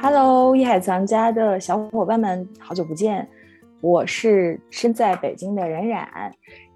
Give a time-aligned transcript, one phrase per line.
[0.00, 3.28] Hello，艺海藏家的小伙伴们，好久不见！
[3.80, 6.08] 我是身在北京的冉冉，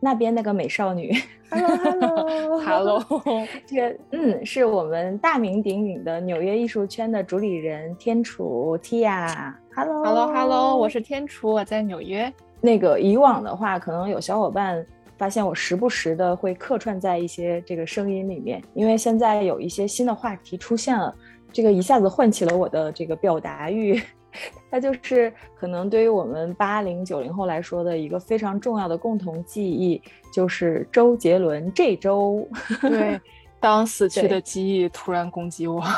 [0.01, 1.14] 那边那个美少女。
[1.48, 3.00] Hello，Hello，
[3.64, 9.54] 这个嗯，是我们大名鼎鼎的纽约艺术圈的主理人天楚 Tia。
[9.77, 12.32] Hello，Hello，Hello，我是天楚，我在纽约。
[12.60, 14.85] 那个以往的话，可能有小伙伴
[15.17, 21.14] 发现我时不时的会客串在一些这个声音里面，因为现在有一些新的话题出现了，
[21.52, 24.01] 这个一下子唤起了我的这个表达欲。
[24.70, 25.30] 它就是
[25.61, 30.01] 可能对于我们八零九零后来说的一个非常重要的共同记忆，
[30.33, 32.48] 就是周杰伦这周。
[32.80, 33.20] 对，
[33.61, 35.84] 当死去的记忆突然攻击我。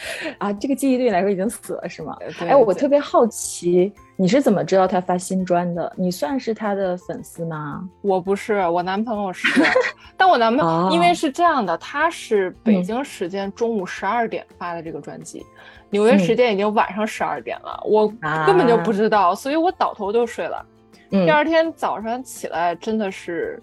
[0.38, 2.16] 啊，这个记忆对你来说已经死了是吗？
[2.40, 5.92] 哎，我特别好奇，你是怎么知道他发新专的？
[5.96, 7.82] 你算是他的粉丝吗？
[8.00, 9.62] 我不是，我男朋友是。
[10.16, 15.44] 但我男朋友因为是这样的，他是北京时间中午十二点发的这个专辑，
[15.90, 18.08] 纽约时间已经晚上十二点了，我
[18.46, 20.64] 根本就不知道，所以我倒头就睡了。
[21.10, 23.62] 第二天早上起来，真的是。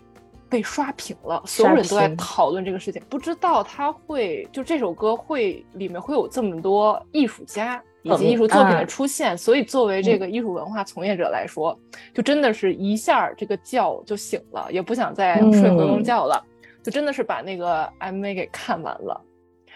[0.49, 3.01] 被刷屏了，所有人都在讨论这个事情。
[3.07, 11.77] 不知道他会就这首歌会里面会有这么多艺术家以及艺术作品的出现，所以作为这个艺术文化从业者来说，
[12.13, 16.43] 就真的是一下这个觉就醒了，也不想再睡回笼觉了，
[16.81, 19.21] 就真的是把那个 MV 给看完了，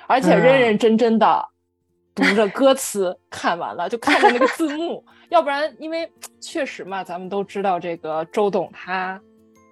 [0.07, 1.45] 而且认认真真的
[2.15, 6.09] 读着歌词看完了，就看着那个字幕， 要不然因为
[6.41, 9.21] 确实嘛，咱们都知道这个周董他。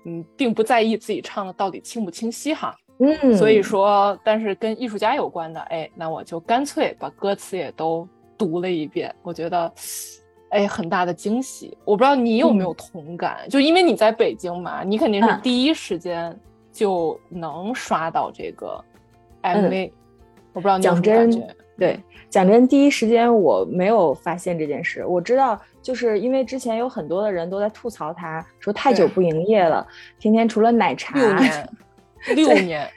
[0.03, 8.07] 嗯，并不在意自己唱的到底清不清晰哈，嗯，所以说，但是跟艺术家有关的，哎，那我就干脆把歌词也都
[8.37, 9.71] 读了一遍，我觉得，
[10.49, 11.77] 哎，很大的惊喜。
[11.85, 16.35] 我不知道你有没有同感，就因为你在北京嘛，你肯定是第一时间
[16.71, 18.83] 就能刷到这个
[19.43, 19.91] MV，
[20.53, 25.61] 我不知道你有什么感觉，对，讲真，第一时间我没有发现这件事，我知道。
[25.81, 29.85] 就是因为之前有很多的人都在吐槽他，说太久不营业了，
[30.19, 31.69] 天天除了奶茶，六年，
[32.35, 32.89] 六年，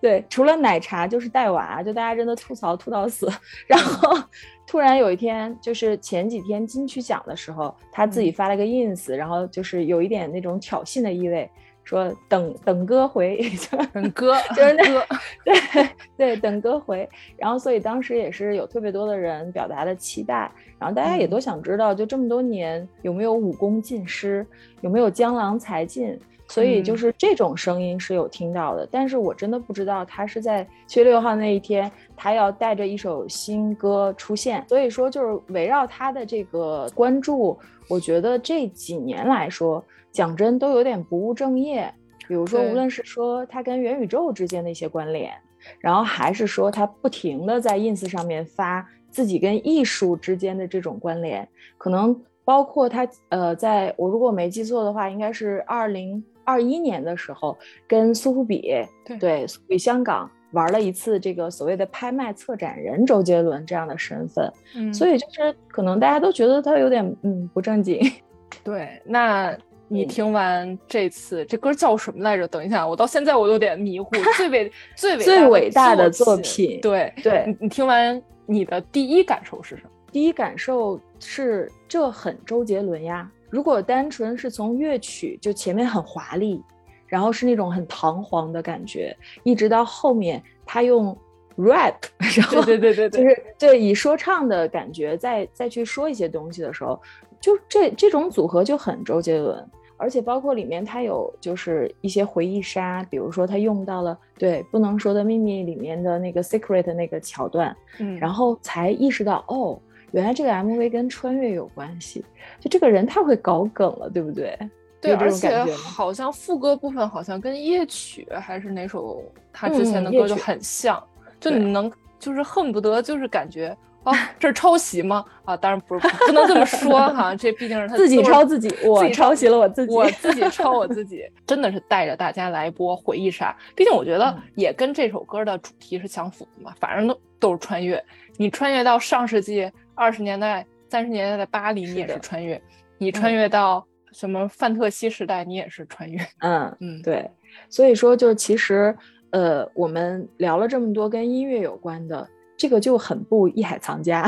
[0.00, 3.28] 对，除了奶茶就是带娃，就大家真的吐槽吐到死。
[3.66, 4.22] 然后
[4.66, 11.50] 突然有一天，就是前几天金曲奖的时候，他自己发了个 ins，然后就是有一点那种挑衅的意味。
[11.86, 13.40] 说等等哥回，
[13.94, 15.06] 等哥就是那个
[15.44, 17.08] 对对等哥回，
[17.38, 24.44] 然后所以当时也是有特别多的人表达了期待，然后大家也都想知道，就这么多年有没有武功尽失，
[24.80, 37.58] 有没有江郎才尽，所以就是这种声音是有听到的，但是我真的不知道他是在七月六号那一天他要带着一首新歌出现，所以说就是围绕他的这个关注，
[37.88, 39.84] 我觉得这几年来说。
[40.12, 41.92] 讲真，都有点不务正业。
[42.26, 45.30] 比如说，无论是说他跟元宇宙之间的一些关联，
[45.78, 51.46] 然后还是说他不停的在 ins 上面发自己跟艺术之间的这种关联，
[51.76, 57.54] 可能包括他呃，在我如果没记错的话，应该是二零二一年的时候
[57.86, 58.72] 跟苏富比
[59.20, 64.50] 对苏富比香港玩了一次这个所谓的拍卖策展人周杰伦这样的身份。
[64.74, 68.00] 嗯，所以就是可能大家都觉得他有点嗯不正经。
[68.64, 69.54] 对，那。
[69.88, 72.48] 你听完这次这歌叫什么来着？
[72.48, 74.10] 等一下，我到现在我有点迷糊。
[74.36, 77.44] 最伟最伟最伟大的作品，对对。
[77.46, 79.90] 你你听完你的第一感受是什么？
[80.10, 83.30] 第一感受是这很周杰伦呀。
[83.50, 86.62] 如果单纯是从乐曲，就前面很华丽，
[87.06, 91.16] 然后是那种很堂皇的感觉，一直到后面他用
[91.56, 91.94] rap，
[92.36, 97.00] 然后对对对对，就是对以说唱的感觉再再去说一些东西的时候。
[97.38, 99.64] 就这这种组合就很周杰伦，
[99.98, 109.78] 而且包括里面他有就是一些回忆杀，比如说他用到了对不能说的秘密里面的那个 secret 那个桥段，嗯，然后才意识到哦，
[110.16, 112.24] 原来这个 MV 跟穿越有关系，
[112.58, 114.58] 就这个人太会搞梗了，对不对？
[114.98, 119.22] 对，而且好像副歌部分好像跟夜曲还是哪首
[119.52, 121.00] 他之前的歌就很像，
[121.38, 123.76] 就你能就是恨不得就是感觉。
[124.04, 125.24] 啊，这是抄袭吗？
[125.44, 127.34] 啊，当然不是，不能这么说哈。
[127.34, 133.54] 这毕竟是他 自己抄自己，我抄袭了我自己，我自己抄我自己，真的是带着大家来一波回忆杀。
[133.74, 138.02] 毕竟我觉得也跟这首歌的主题是相符的嘛，反正都都是穿越。
[138.36, 142.56] 你穿越到上世纪二十年代、三十年代的巴黎，你也是穿越；
[142.98, 146.20] 你穿越到什么范特西时代，你也是穿越。
[146.38, 147.28] 嗯嗯，对。
[147.68, 148.96] 所以说，就其实，
[149.30, 152.28] 呃，我们聊了这么多跟音乐有关的。
[152.58, 154.26] 这个就很不一海藏家，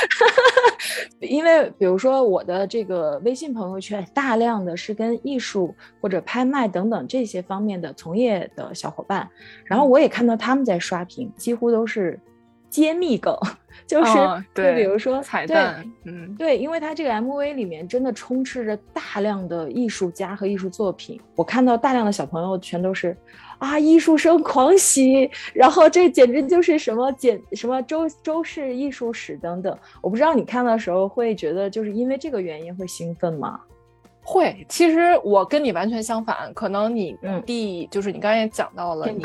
[1.20, 9.26] 因为比如说我的这个微信朋友圈，大量的是跟艺术或者拍卖等等这些方面的从业的小伙伴，
[9.64, 12.20] 然后我也看到他们在刷屏，几乎都是
[12.70, 13.36] 揭秘梗，
[13.86, 14.12] 就是
[14.54, 23.16] 就比如说彩蛋，嗯，对，因为它这个 MV 里面真的充斥着大量的艺术家和艺术作品，我看到大量的小朋友全都是
[23.58, 33.60] 啊艺术生狂喜，然后这简直就是什么简什么周周氏艺术史等等，我不知道你看的时候会觉得就是因为这个原因会兴奋吗？
[34.22, 39.20] 会，其实我跟你完全相反，可能你第就是你刚才也讲到了，你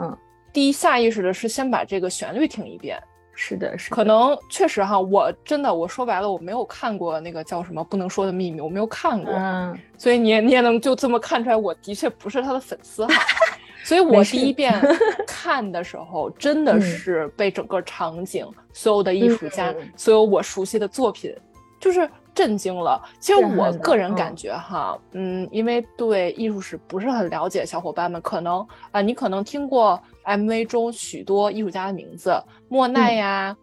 [0.00, 0.16] 嗯。
[0.58, 3.00] 第一下意识的是先把这个旋律听一遍，
[3.32, 13.14] 是的，是可能确实哈，我真的我说白了，我没有看过那个叫什么不能说的秘密，我没有看过，嗯，所以你也你也能就这么看出来，我的确不是他的粉丝哈，
[13.86, 14.74] 所以我第一遍。
[15.28, 21.32] 看的时候真的是被整个场景、所有的艺术家、所有我熟悉的作品，
[21.80, 22.08] 就是。
[22.34, 23.02] 震惊了。
[23.18, 33.56] 其实我个人感觉哈，嗯，因为对艺术史不是很了解，小伙伴们可能啊，你可能听过 MV 中许多艺术家的名字，莫奈呀，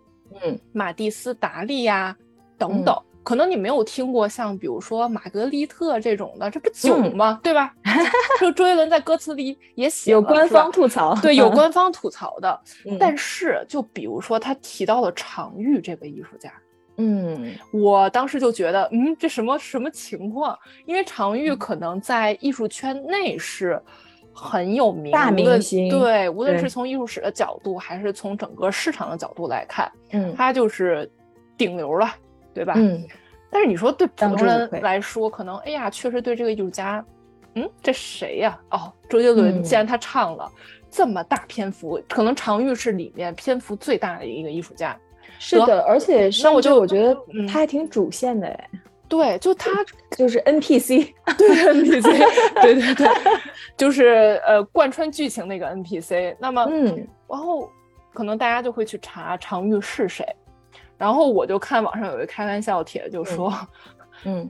[0.43, 2.13] 嗯，马蒂斯、达利呀
[2.57, 7.39] 等等，可能你没有听过像比如说玛格丽特这种的，这不囧吗？
[7.41, 7.73] 对吧？
[8.41, 12.59] 就周杰伦在歌词里也写有官方吐槽，对，有官方吐槽的。
[12.99, 16.51] 但是就比如说他提到了常玉这个艺术家。
[16.97, 20.57] 嗯，我当时就觉得，嗯，这什么什么情况？
[20.85, 23.81] 因为常玉可能在艺术圈内是
[24.33, 25.89] 很有名，大明星。
[25.89, 31.09] 对，无论是从艺术史的角度，还是从整个市场的角度来看，嗯，他就是
[31.57, 32.09] 顶流了，
[32.53, 32.73] 对吧？
[32.77, 33.05] 嗯。
[33.51, 37.05] 但是你说对普通人来说，可能，哎呀，确实对这个艺术家，
[37.53, 38.59] 嗯，这谁呀？
[38.69, 40.51] 哦，周杰伦，既然他唱了
[40.91, 44.97] 这么大篇幅，可能常玉是里面篇幅最大的一个艺术家。
[45.39, 47.15] 是的，而且那我就我觉得
[47.47, 48.69] 他还挺主线的哎。
[49.07, 49.69] 对，就他
[50.17, 53.07] 就是 NPC， 对 NPC，对对对，
[53.77, 56.35] 就是呃贯穿剧情那个 NPC。
[56.39, 57.69] 那么，嗯，然后
[58.13, 60.25] 可能大家就会去查常玉是谁，
[60.97, 63.53] 然后我就看网上有一个开玩笑帖，就说，
[64.23, 64.49] 嗯，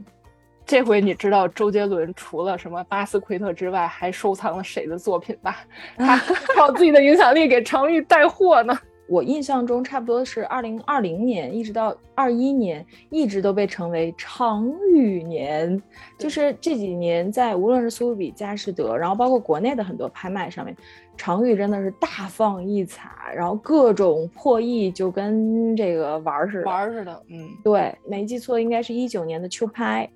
[0.65, 5.65] 这回你知道周杰伦除了什么巴斯奎特之外，还收藏了谁的作品吧？
[5.97, 6.17] 他
[6.55, 8.75] 靠自己的影响力给常玉带货呢。
[9.07, 15.81] 我印象中，差不多是二零二零年一直到二一年，一直都被称为常玉年。
[16.17, 20.75] 就是这几年，在无论是苏富比、佳士得，然后包括国内的很多拍卖上面，
[21.15, 26.65] 常玉真的是大放异彩，然后各种破亿，就跟这个玩似的。
[26.65, 30.09] 玩似的，嗯，对，没记错，应该是一九年的秋拍，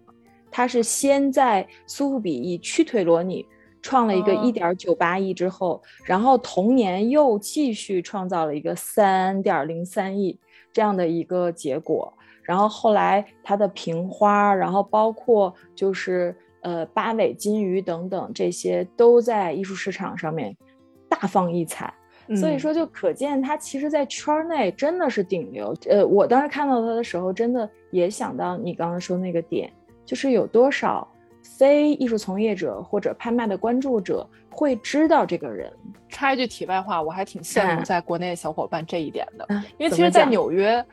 [0.50, 3.46] 它是先在苏富比以屈腿罗尼。
[3.82, 10.38] 创了一个一点九八亿之后，然后同年又继续创造了一个三点零三亿
[10.74, 20.56] 这样的一个结果，然后后来它的瓶花，然后包括就是呃八尾金鱼等等这些都在艺术市场上面
[21.08, 21.94] 大放异彩，
[22.36, 25.74] 所以说就可见它其实在圈内真的是顶流。
[25.90, 29.72] 呃，我当时看到它的时候，真的也想到你刚刚说那个点，
[30.06, 31.08] 就是有多少。
[31.58, 35.72] 非艺术从业者或者拍卖的关注者会知道这个人。
[36.08, 39.46] 插一句题外话，我还挺羡慕在国内的小伙伴这一点的，
[39.78, 40.84] 因为其实，在纽约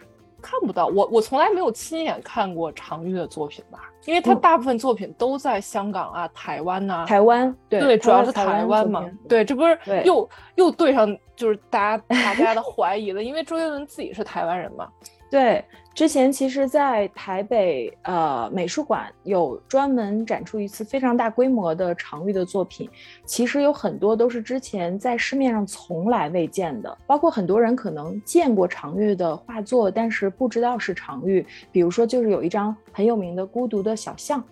[0.43, 7.07] 看不到我，我从来没有亲眼看过常玉的作品吧，因为他大部分作品都在香港啊、台湾呐。
[7.09, 9.09] 台湾对，主要是台湾嘛。
[9.27, 14.87] 对，这不是又又对上就是大家大家的 怀疑了，因为周杰伦自己是台湾人嘛。
[15.31, 15.65] 对。
[15.95, 22.87] 之前其实，在台北呃美术馆有专门展出一次非常大规模的常玉的作品，
[23.25, 31.47] 其实有很多都是之前在市面上从来未见的，包括很多人可能见过常玉的画作，但是不知道是常玉。
[31.73, 34.45] 比如说，就是有一张很有名的孤独的小象。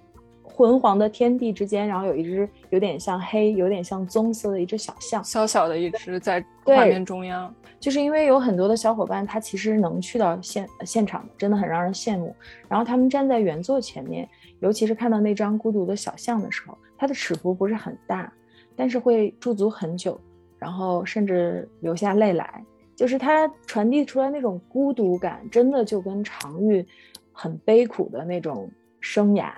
[0.57, 7.53] 昏黄的天地之间，然后有一只有点像黑、有点像棕色的一只小象，小小的一只在画面中央。
[7.81, 12.35] 就是因为有很多的小伙伴，他其实能去到现现场，真的很让人羡慕。
[12.69, 14.29] 然后他们站在原作前面，
[14.61, 18.33] 尤其是看到那张孤独的小象的时候，它的尺幅不是很大，
[18.77, 20.19] 但是会驻足很久，
[20.57, 22.65] 然后甚至流下泪来。
[22.95, 26.87] 就是它传递出来那种孤独感，真的就跟常玉
[27.33, 28.71] 很悲苦的那种
[29.01, 29.53] 生涯。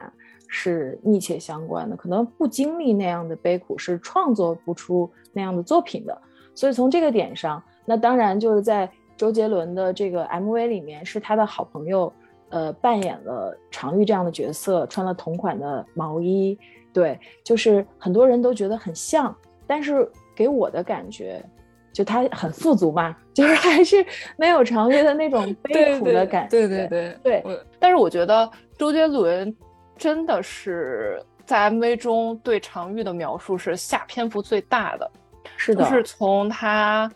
[0.48, 6.16] 是密切相关的，可能不经历那样的悲苦，是创作不出那样的作品的。
[6.54, 12.10] 所以从这个点上，那当然就是在周杰伦的这个 MV 里面，是他的好朋友，
[12.48, 16.58] 呃，扮演了常玉这样的角色，穿了同款的毛衣，
[16.92, 19.36] 对，就是很多人都觉得很像，
[19.66, 21.44] 但是给我的感觉，
[21.92, 24.04] 就他很富足嘛， 就是还是
[24.38, 26.50] 没有常玉的那种悲苦的感觉。
[26.50, 27.44] 对对对对。
[27.78, 29.54] 但是我觉得周杰伦。
[29.96, 35.10] 真的是在 MV 中对常玉的描述是下篇幅最大的，
[35.56, 37.10] 是的，就是从他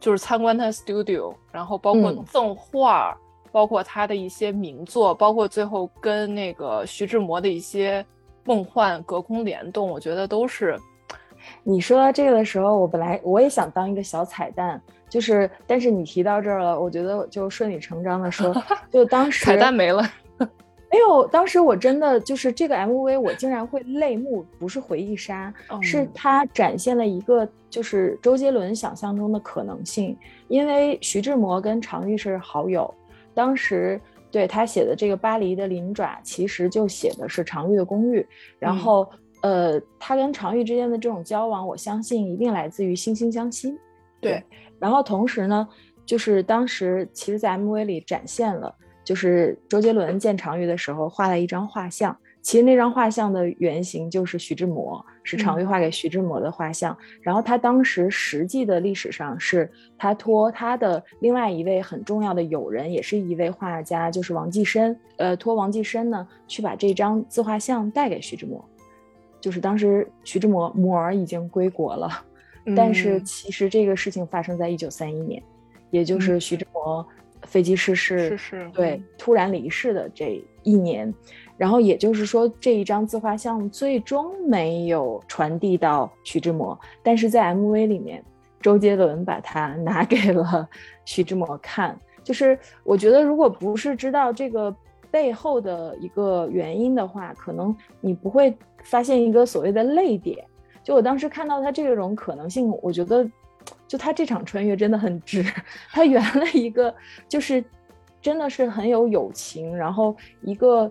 [0.00, 3.16] 就是参观他的 studio，然后包括赠画，
[3.50, 8.04] 包括他的一些名作，包括最后跟那个徐志摩的一些
[8.44, 10.78] 梦幻隔空联动，我觉得都是。
[11.64, 18.54] 你说到这个的时候，我本来我也想当一个小彩蛋，就是但是你提到这儿了，我觉得就顺理成章的说，
[18.92, 20.08] 就当时彩蛋没了。
[20.92, 30.14] 没有，当时我真的就是这个 MV，我竟然会泪目，不是回忆杀，是它展现了一个就是周杰伦想象中的可能性。
[30.48, 32.92] 因为徐志摩跟常玉是好友，
[33.32, 33.98] 当时
[34.30, 38.26] 对他写的这个《巴黎的鳞爪》，其实就写的是常玉的公寓。
[38.58, 39.08] 然后，
[39.40, 43.74] 呃，他跟常玉之间的这种交往，我相信一定来自于惺惺相惜。
[44.20, 44.44] 对，
[44.78, 45.66] 然后同时呢，
[46.04, 48.74] 就是当时其实，在 MV 里展现了。
[49.04, 56.96] 就是周杰伦见常玉的时候画了一张画像，其实那张画像的原型就是徐志摩，是常玉画给徐志摩的画像。
[57.20, 68.64] 然后他当时实际的历史上是他托他的另外一位很重要的友人，也是一位画家，就是王继深，呃，托王继深呢去把这张自画像带给徐志摩。
[69.40, 72.08] 就是当时徐志摩摩儿已经归国了，
[72.76, 75.42] 但是其实这个事情发生在一九三一年，
[75.90, 77.04] 也就是徐志摩。
[77.46, 78.38] 飞机失事，
[78.72, 81.12] 对，突然离世的这一年，
[81.56, 88.24] 然后也就是说，这一张自画像最终没有传递到徐志摩，但是在 MV 里面，
[88.60, 90.68] 周杰伦把它拿给了
[91.04, 91.98] 徐志摩看。
[92.22, 94.74] 就是我觉得，如果不是知道这个
[95.10, 100.44] 背后的一个原因的话，可能你不会发现一个所谓的泪点。
[100.84, 103.28] 就我当时看到他这种可能性，我觉得。
[103.86, 105.44] 就他这场穿越真的很值，
[105.90, 106.94] 他圆了一个，
[107.28, 107.62] 就是
[108.20, 110.90] 真的是很有友情，然后一个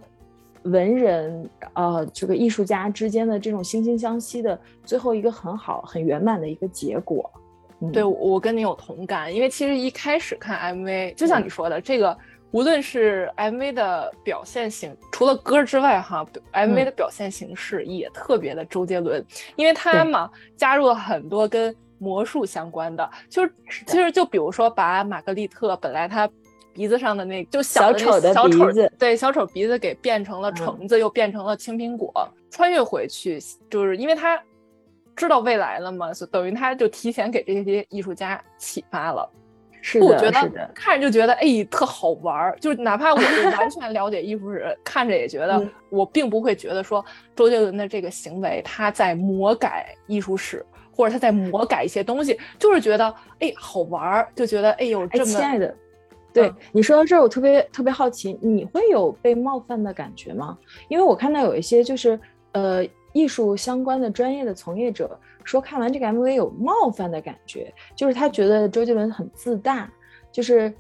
[0.63, 7.27] 文人呃这个艺术家之间的这种惺惺相惜的最后一个很好很圆满的一个结果。
[7.91, 12.15] 对我跟你有同感，因为其实一开始看 MV，就像你说的，这个
[12.51, 16.23] 无论是 MV 的表现形，除了歌之外哈
[16.53, 19.25] ，MV 的表现形式也特别的周杰伦，
[19.55, 21.75] 因为他嘛加入了很多跟。
[22.01, 23.53] 魔术相关的，就是
[23.85, 26.27] 其实就比如说，把玛格丽特本来她
[26.73, 32.11] 鼻子上的那就小丑的鼻子，对小丑鼻子给变成了橙子，又变成了青苹果，
[32.49, 33.39] 穿越回去，
[33.69, 34.41] 就是因为他
[35.15, 39.29] 知道未来了嘛，所等于他就提前给这些艺术家启发了。
[39.83, 47.03] 是的，我觉得看着就觉得哎特好玩儿，就哪怕我是完全了解艺术史，看着也觉得我并不会觉得说
[47.35, 50.65] 周杰伦的这个行为他在魔改艺术史。
[51.01, 55.75] 或者他在魔改一些东西，就是觉得哎好玩儿，就觉得哎呦这么亲爱的，
[56.31, 60.55] 对你说到这儿，我特别特别好奇，你会有被冒犯的感觉吗？
[60.87, 62.19] 因为我看到有一些就是
[62.51, 69.91] 呃艺术相关的专业的从业者说，看完这个 MV 有冒犯的感觉，就是他觉得周杰伦很自大，
[70.31, 70.71] 就是。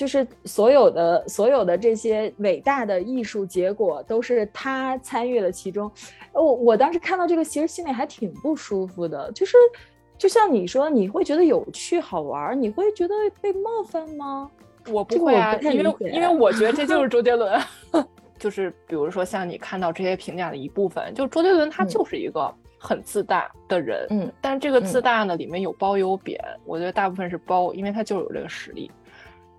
[0.00, 5.92] 就是所有的所有的这些伟大的艺术结果都是他参与了其中，
[6.32, 9.30] 我我当时看到这个，其实心里还挺不舒服的。
[9.32, 9.58] 就是
[10.16, 14.50] 就像你说，你会觉得有趣好玩，你会觉得被冒犯吗？
[14.90, 17.60] 我不会啊，因为因为我觉得这就是 周杰伦。
[18.40, 28.90] 就是比如说像你看到这些评价的一部分，就周杰伦他就是一个很自大的人，嗯，但是这个自大呢里面有褒有贬，我觉得大部分是褒，因为他就是有这个实力。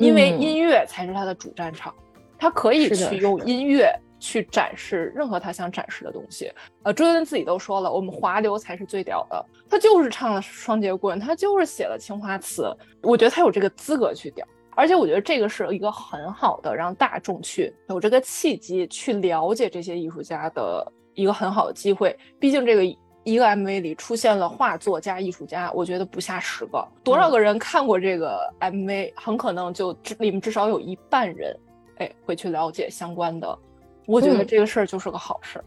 [0.01, 1.93] 因为音乐才是他的主战场，
[2.37, 6.51] 他可以去用音乐去展示任何他想展示的东西。
[6.83, 9.45] 呃，周杰伦自己都说了，我们华流才是最屌的。
[9.69, 12.75] 他就是唱了《双截棍》，他就是写了青花瓷。
[13.03, 22.17] 我觉得他有这个资格去屌，而且我觉得这个是一个很好的让大众去有这个契机去了解这些艺术家的一个很好的机会。
[22.39, 22.97] 毕竟这个。
[23.23, 26.87] 一个 MV 里出现了画作加艺术家，我觉得不下十个。
[27.03, 31.55] 多少个人看过这个 MV，很可能就里面至少有一半人，
[31.97, 33.59] 哎，会去了解相关的。
[34.07, 35.65] 我觉得这个事儿就是个好事儿。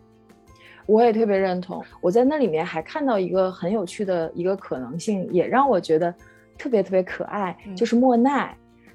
[0.86, 1.82] 我也特别认同。
[2.00, 6.12] 我在那里面还看到一个很有趣的一个可能性，也让我觉得
[6.58, 8.54] 特别特别可爱，就是莫奈。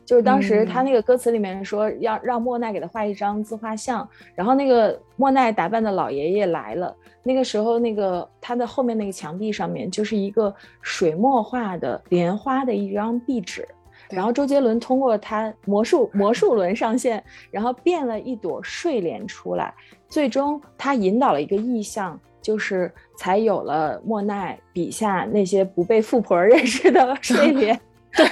[0.10, 10.52] 就是当时他那个歌词里面说要让莫奈给他画一张自画像，然后那个莫奈打扮的老爷爷来了，那个时候那个他的后面那个墙壁上面就是一个
[10.82, 13.68] 水墨画的莲花的一张壁纸，
[14.10, 19.72] 然后周杰伦通过他魔术魔术轮上线，然后变了一朵睡莲出来，
[20.08, 27.80] 最终他引导了一个意象，就是才有了莫奈笔下那些不被富婆认识的 睡莲，
[28.18, 28.26] 对。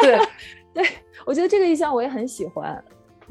[0.00, 0.18] 对，
[1.24, 2.84] 我觉得这个意象我也很喜欢。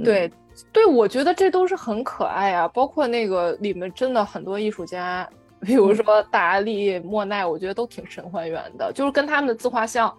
[0.04, 0.32] 对，
[0.72, 2.68] 对，我觉得这都是很可爱啊。
[2.68, 5.28] 包括那个里面真的很多艺术家，
[5.62, 8.92] 比如说达利、莫奈，我觉得都挺神还原的。
[8.94, 10.12] 就是跟他们的自画像，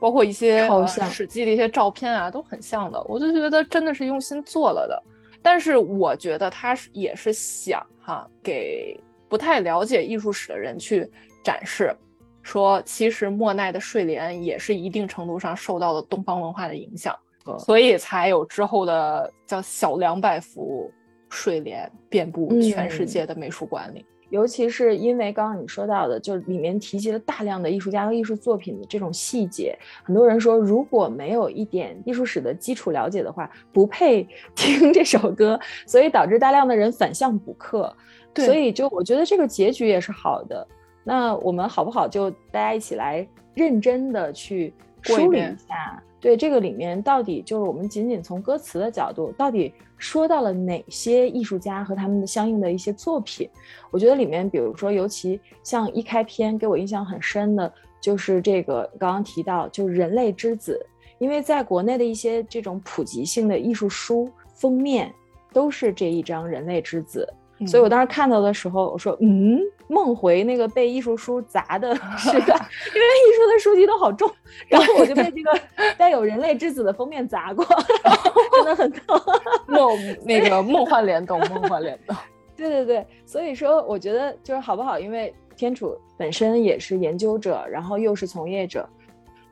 [0.00, 0.68] 包括一些
[1.10, 3.00] 史记的一些照片啊，都很像的。
[3.04, 5.02] 我就觉得真的是用心做了的。
[5.42, 11.10] 但是我觉得他是也是想哈给不太了解艺术史的人去
[11.42, 11.94] 展示，
[12.42, 17.14] 说其实莫奈的睡莲也是一定程度上受到了东方文化的影响，
[17.58, 20.90] 所以才有之后的叫小两百幅
[21.28, 24.04] 睡莲遍布全世界的美术馆里。
[24.30, 34.22] 尤其是因为刚刚你说到的，就是里面提及了大量的艺术家和艺术作品的这种细节，很多人说如果没有一点艺术史的基础了解的话，不配
[34.54, 37.92] 听这首歌，所以导致大量的人反向补课。
[38.36, 40.64] 所以就我觉得这个结局也是好的。
[41.04, 46.02] 那我们好不好就大家一起来认真的去梳理一下？
[46.20, 53.48] 对这个里面到底就是我们仅仅从歌词的角度，到底说到了哪些艺术家和他们的相应的一些作品？
[53.90, 60.78] 我觉得里面，比如说，尤其像一开篇给我印象很深的，就是这个刚刚提到，就是《人类之子》，
[61.18, 65.10] 因为在国内的一些这种普及性的艺术书封面
[65.54, 67.26] 都是这一张《人类之子》。
[67.66, 72.54] 所以我当时看到的时候，我说：“嗯，梦回那个被艺术书砸的时代，
[72.94, 74.30] 因为艺术的书籍都好重，
[74.68, 75.60] 然后我就被这个
[75.98, 77.64] 带有人类之子的封面砸过，
[78.56, 79.20] 真的很痛。
[79.66, 82.16] 梦那个梦幻联动，梦幻联动。
[82.56, 84.98] 对对对，所以说我觉得就是好不好？
[84.98, 88.88] 因为天楚本身也是研究者，然后又是从业者。”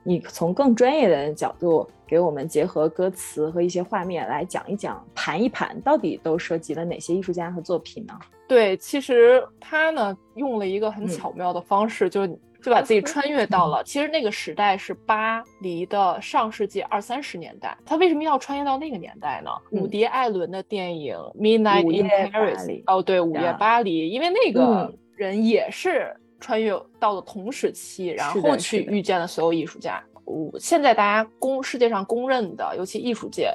[0.09, 8.19] 你从更专业的角度给我们结合歌词和一些画面来讲一讲、盘一盘，到底都涉及了哪些艺术家和作品呢？
[8.49, 12.27] 对，其实他呢用了一个很巧妙的方式，就
[12.63, 17.77] 就把自己穿越到了，其实那个时代是巴黎的上世纪二三十年代。
[17.85, 19.51] 他为什么要穿越到那个年代呢？
[19.73, 26.17] 伍迪·艾伦的电影《Midnight in Paris》哦，对，《午夜巴黎》，因为那个人也是。
[26.41, 30.03] 穿越到了同时期，然后去遇见了所有艺术家。
[30.25, 33.53] 我现在大家公世界上公认的，尤其艺术界，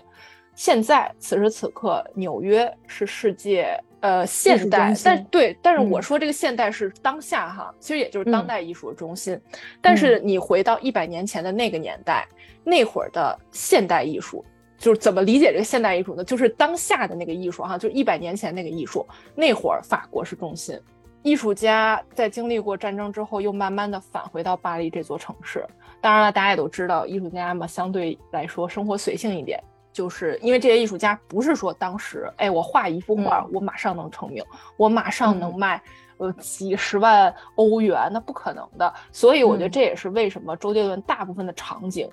[0.56, 9.40] 现在此时此刻，纽约是世界呃现代，但对，但是我说这个现代是当下哈，其实也就是当代艺术的中心。
[9.82, 12.28] 但是你回到一百年前的那个年代，
[12.64, 14.44] 那会儿的现代艺术，
[14.78, 16.24] 就是怎么理解这个现代艺术呢？
[16.24, 20.76] 就是当下的那个艺术哈，就是一百年前那个艺术，那会儿法国是中心。
[21.24, 25.66] 艺术家在经历过战争之后，又慢慢的返回到巴黎这座城市。
[26.02, 34.44] 当然了，大家也都知道，艺术家嘛，相对来说生活随性一点，就是因为这些艺术家不是说当时，哎，我画一幅画，我马上能成名，
[34.76, 35.82] 我马上能卖，
[36.18, 38.94] 呃，几十万欧元，那不可能的。
[39.14, 42.10] 所以我觉得这也是为什么周杰伦大部分的场景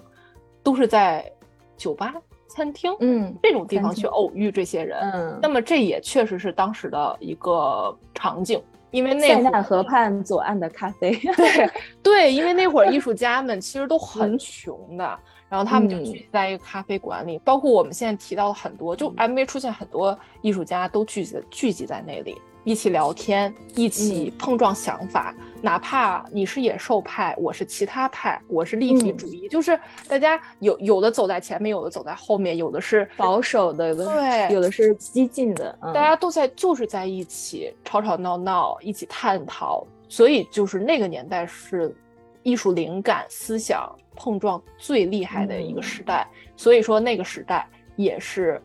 [0.62, 1.28] 都是在
[1.76, 2.14] 酒吧、
[2.46, 5.00] 餐厅，嗯，这种地方去偶遇这些人。
[5.12, 8.62] 嗯，那么这也确实是当时的一个场景。
[8.90, 11.70] 因为那塞纳河畔左岸的咖啡， 对
[12.02, 22.40] 对，因为那会儿艺术家们其实都很穷的，然后他们就聚集在一个咖啡馆里，包括我们现在提到的很多，就 MV 出现很多艺术家都聚集聚集在那里。
[22.64, 41.94] 一起聊天，一起碰撞想法，哪怕你是野兽派，我是其他派，我是立体主义，就是大家有有的走在前面，有的走在后面，有的是保守的，对，有的是激进的，大家都在就是在一起吵吵闹闹，一起探讨，所以就是那个年代是
[42.42, 48.60] 艺术灵感、思想碰撞最厉害的一个时代，所以说那个时代也是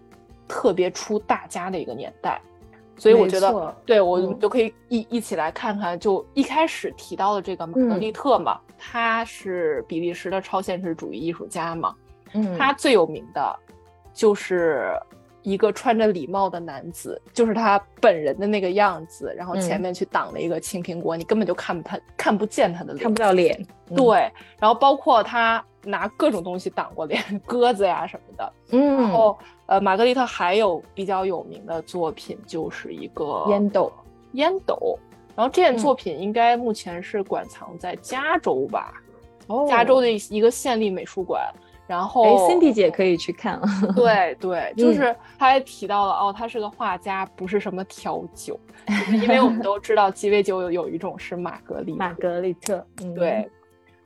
[0.50, 2.42] 特别出大家的一个年代。
[2.98, 6.00] 所以我觉得，对我们就可以一一起来看看。
[6.00, 11.94] 就一开始提到的这个玛格丽特嘛，他是比利时的超现实主义艺术家嘛。
[12.34, 13.60] 嗯，他最有名的，
[14.14, 14.92] 就是
[15.42, 23.68] 一个穿着礼帽的男子，就是他本人的那个样子，然后前面去挡了一个青苹果，你根本就看不他看不见他的脸，看不到脸。
[23.96, 28.54] 对，然后包括他拿各种东西挡过脸， 鸽子呀什么的。
[28.72, 29.38] 嗯，然后。
[29.68, 33.92] 呃，玛格丽特还有比较有名的作品，就是一个烟斗，
[34.34, 34.96] 烟斗。
[35.36, 38.94] 然后这件作品应该目前是馆藏在加州吧？
[39.48, 41.52] 哦，加州的一个县立美术馆。
[41.88, 43.68] 然后，哎，Cindy 姐可以去看了。
[43.96, 48.60] 对对，就是她还提到了哦，她是个画家，不是什么调酒，
[49.14, 53.50] 因为我们都知道鸡尾酒有有一种是玛格丽玛格丽特，嗯对。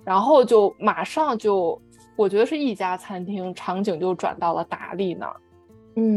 [0.10, 1.80] 然后就马上就，
[2.15, 5.36] 我觉得是一家餐厅，场景就转到了达利那儿。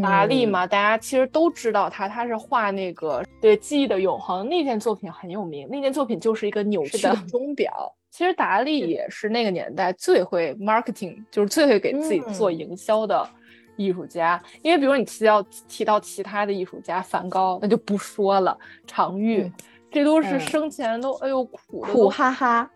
[0.01, 5.69] 达利嘛，大家其实都知道他，他是画那个对记忆的永恒那件作品很有名。
[5.71, 7.95] 那件作品就是一个扭曲的钟表。
[8.11, 13.29] 其实达利也是那个年代最会 marketing，就是最会给自己做营销的
[13.77, 14.43] 艺术家。
[14.63, 19.53] 因为比如你提到提到其他的艺术家，梵高那就不说了，常玉，
[19.93, 22.71] 这都是生前都哎呦苦苦哈哈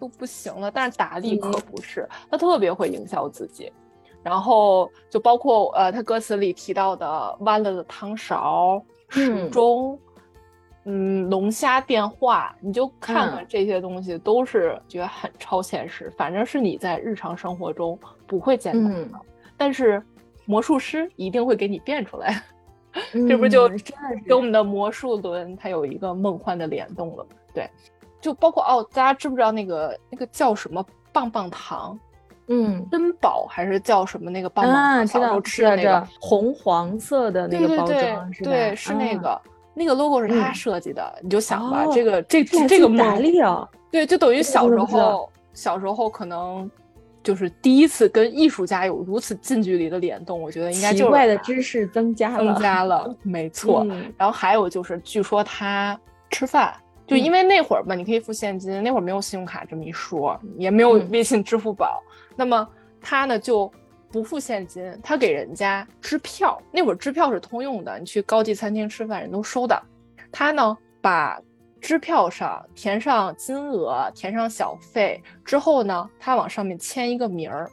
[0.00, 0.70] 都不行了。
[0.70, 3.72] 但是达利可不是，他特别会营销自己。
[4.22, 9.98] 然后就包括呃，他歌词里提到的弯了的汤勺、时钟，
[10.84, 16.08] 嗯，龙虾电话，你就看看这些东西，都是觉得很超现实。
[16.16, 19.20] 反正是你在日常生活中不会见到的，
[19.56, 20.00] 但是
[20.44, 22.44] 魔术师一定会给你变出来。
[23.28, 23.68] 这不就
[24.26, 27.30] 跟我们的魔术轮它有一个梦幻的联动了吗？
[27.54, 27.68] 对，
[28.20, 31.98] 就包括哦，大家知不知道那个那个叫什么棒棒糖？
[32.48, 35.06] 嗯，珍宝还是叫什么那个棒棒糖？
[35.06, 39.40] 小时候吃的那个红黄色的那个包装，对，是那个
[39.74, 41.18] 那个 logo 是他设计的。
[41.22, 46.68] 你就想吧，这个这这个梦力啊，对，就等于小时候小时候可能
[47.22, 50.40] 就是第一次跟艺术家有如此近距离的联动。
[50.40, 53.86] 我觉得应该就是奇怪的知识增加了增加了， 没错。
[54.16, 55.98] 然后还有就是，据说他
[56.30, 56.74] 吃饭。
[57.04, 62.00] 就因为那会儿嘛，你可以付现金，那会儿没有信用卡这么一说，也没有微信、支付宝。
[62.36, 62.66] 那么
[63.02, 63.70] 他呢就
[64.10, 66.62] 不付现金，他给人家支票。
[66.70, 69.82] 那会儿支票是通用的，你去高级餐厅吃饭人都收的。
[70.30, 71.38] 他呢把
[71.82, 77.68] 支票上填上金额，填上小费之后呢，他往上面签一个名儿。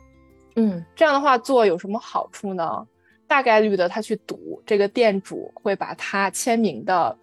[0.58, 2.86] 嗯，这样的话做有什么好处呢？
[3.28, 7.16] 大概率的他去赌这个店主会把他签名的。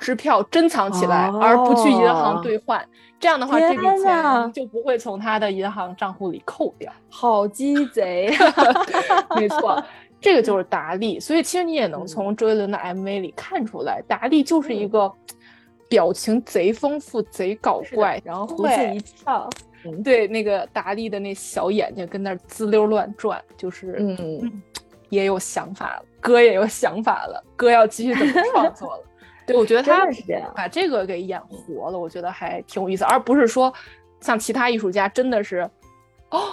[0.00, 2.86] 支票珍藏起来，而不去银行兑换。
[3.18, 6.92] 这样的话，这笔钱就不会从他的银行账户里扣掉。
[7.08, 8.32] 好鸡贼，
[9.34, 9.82] 没错，
[10.20, 11.18] 这个就是达利。
[11.18, 15.12] 所以其实你也能从周杰伦的 MV 里看出来，达利就是一个
[15.88, 19.48] 表情贼丰富、贼搞怪，然后胡子一翘，
[20.04, 24.62] 对那个达利的那小眼睛跟那滋溜乱转，就是嗯，
[25.08, 29.04] 也有想法了，哥也有想法了，哥要继续怎么 创作了。
[29.46, 30.06] 对，我觉得他
[30.54, 33.72] 把这个给演活了，我觉得还挺有意思，而不是说
[34.20, 35.68] 像其他艺术家真的是，
[36.30, 36.52] 哦，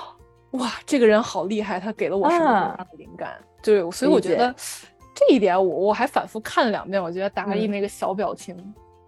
[0.51, 3.37] 哇，这个人好厉害，他给了我什么样的灵感？
[3.61, 4.55] 对，所以我觉得
[5.13, 8.55] 这一点我我还反复看了两遍，我觉得达利那个小表情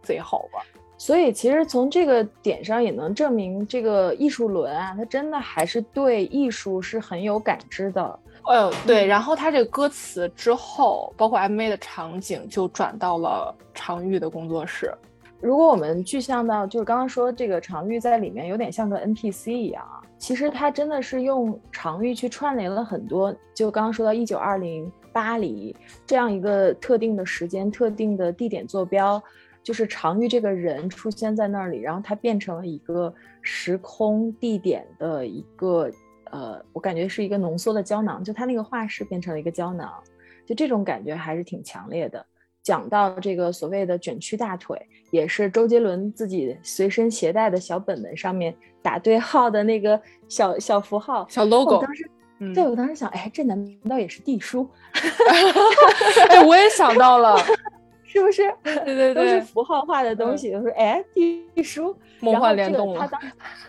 [0.07, 0.61] 贼好吧。
[0.97, 8.19] 所以其实从这个点上也能证明，这个艺术轮啊，他真的还是对艺术是很有感知的。
[8.45, 14.91] 哦，对，然后他这个歌词之后，包括 MV 的场景就转到了常玉的工作室。
[15.39, 23.35] 如果我们具象到，就是刚刚说这个常玉在里面有点像个 NPC 一样啊，其实他真的是用常玉去串联了很多。
[23.53, 25.75] 就刚刚说到一九二零巴黎
[26.07, 29.21] 这样一个特定的时间、特定的地点坐标，
[29.67, 35.91] 就是常玉这个人出现在那里，然后他变成了一个时空地点的一个。
[36.29, 39.89] 呃，我感觉是一个浓缩的胶囊，就他那个画室变成了一个胶囊，
[40.45, 42.25] 就这种感觉还是挺强烈的。
[42.61, 44.77] 讲到这个所谓的卷曲大腿，
[45.09, 51.75] 也是周杰伦自己随身携带的小本本上面打对号的那个小小符号、小 logo。
[51.77, 52.09] 我当时，
[52.53, 54.69] 对我当时想，哎，这难道也是地书？
[56.27, 57.37] 哎，我也想到了，
[58.07, 58.51] 是不是？
[58.63, 60.51] 对对对，都是符号化的东西。
[60.55, 63.07] 我说，哎，地书，梦幻联动了。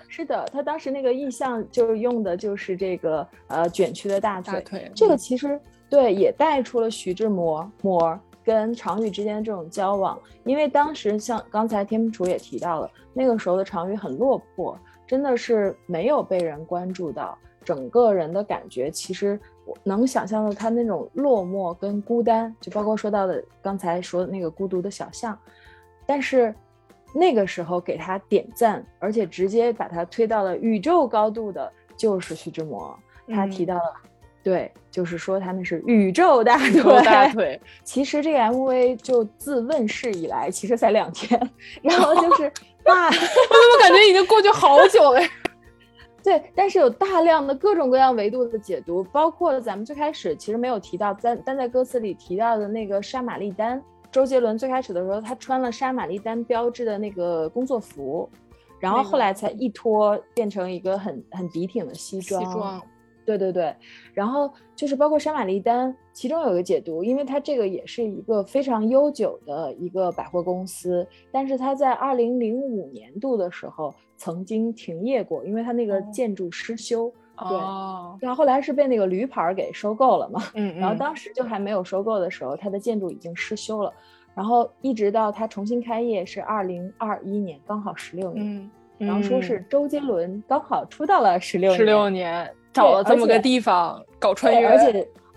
[0.08, 17.36] 是的，他当时那个意象就是用的就是这个呃卷曲的大腿，这个其实对也带出了徐志摩摩跟常玉之间的这种交往，因为当时像刚才天楚也提到了，那个时候的常玉很落魄，真的是没有被人关注到，
[17.68, 25.38] 整个人的感觉其实我能想象到他那种落寞跟孤单，就包括说到的刚才说的那个孤独的小巷，
[26.06, 26.54] 但是。
[27.14, 32.94] 那个时候给他点赞，而且直接把他推到了宇宙高度的，就是徐志摩。
[33.28, 33.94] 他提到了，
[34.42, 36.82] 对，就是说他们是宇宙大腿。
[37.02, 37.58] 大腿。
[37.82, 41.40] 其实这个 MV 就自问世以来，其实才两天，
[41.80, 42.42] 然后就是
[42.84, 45.20] 哇，我怎么感觉已经过去好久了？
[46.28, 53.82] 对，但是有大量的各种各样维度的解读，包括咱们最开始其实没有提到，但但在歌词里提到的那个杀玛丽丹。
[54.12, 58.28] 周杰伦最开始的时候，他穿了杀玛丽丹标志的那个工作服，
[58.78, 62.44] 然后后来才一脱变成一个很很笔挺的西装。
[62.44, 62.82] 西装，
[63.28, 63.74] 对对对。
[64.14, 77.12] 然后就是包括杀玛丽丹，其中有一个解读，因为它这个也是一个非常悠久的一个百货公司，但是它在二零零五年度的时候曾经停业过，因为它那个建筑失修。
[77.48, 77.56] 对，
[78.20, 83.92] 然后后来是被那个驴牌给收购了嘛，嗯，然后当时就还没有收购的时候，它的建筑已经失修了，
[84.34, 88.70] 然后一直到它重新开业是二零二一年，刚好十六年，嗯。
[88.98, 94.92] 然后说是周杰伦刚好出道了十六年十六年，找了这么个地方搞穿越，而且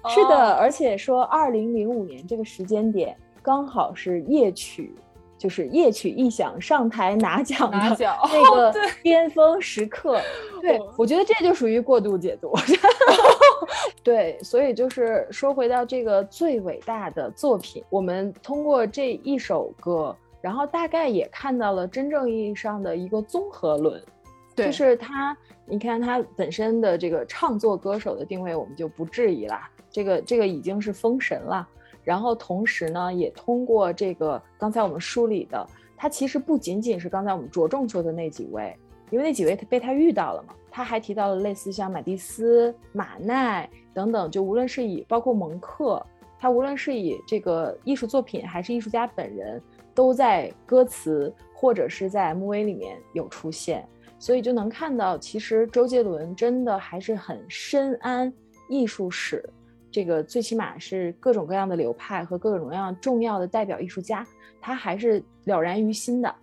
[0.08, 4.94] 是的，而且说二零零五年这个时间点刚好是夜曲。
[5.38, 7.96] 就是夜曲一响上台拿奖的那
[8.54, 10.22] 个巅峰时刻。
[10.62, 12.54] 对，我觉得这就属于过度解读。
[14.06, 24.00] 对，所以就是说回到这个最伟大的作品，我们通过这一首歌，然后大概也看到了真正意义上的一个综合论。
[24.56, 25.36] 就是他，
[25.66, 29.60] 你看他本身的这个唱作歌手的定位，我们就不质疑了。
[29.90, 31.68] 这个这个已经是封神了。
[32.04, 38.76] 然后同时呢，也通过这个刚才我们梳理的，他其实不仅仅是刚才我们着重说的那几位，
[39.12, 40.56] 因为那几位他被他遇到了嘛。
[40.74, 46.02] 他还提到了类似像马蒂斯、马奈等等，就无论是以包括蒙克，
[46.40, 49.62] 他无论是以这个艺术作品还是艺术家本人，
[49.94, 53.86] 都在歌词或者是在 MV 里面有出现，
[54.22, 58.32] 所以就能看到，其实周杰伦真的还是很深谙
[58.70, 59.44] 艺术史。
[59.92, 64.26] 这个最起码是各种各样的流派和各种各样重要的代表艺术家，
[64.62, 66.34] 他还是了然于心的。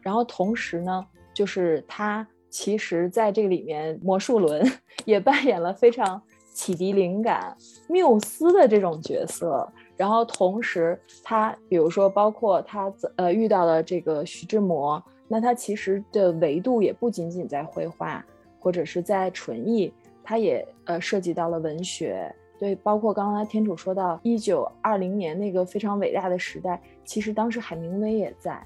[0.00, 4.66] 然后同时呢，就是他其实在这个里面，魔术轮
[5.04, 6.20] 也扮演了非常
[6.54, 7.54] 启迪灵感、
[7.86, 9.70] 缪斯的这种角色。
[9.94, 18.24] 然后同时，他比如说包括他呃遇到了这个徐志摩，那它其实的维度也不仅仅在绘画
[18.58, 22.34] 或者是在纯艺，它也呃涉及到了文学。
[22.58, 28.62] 对，包括刚才天主说到一九二零年那个非常伟大的时代，其实当时海明威也在，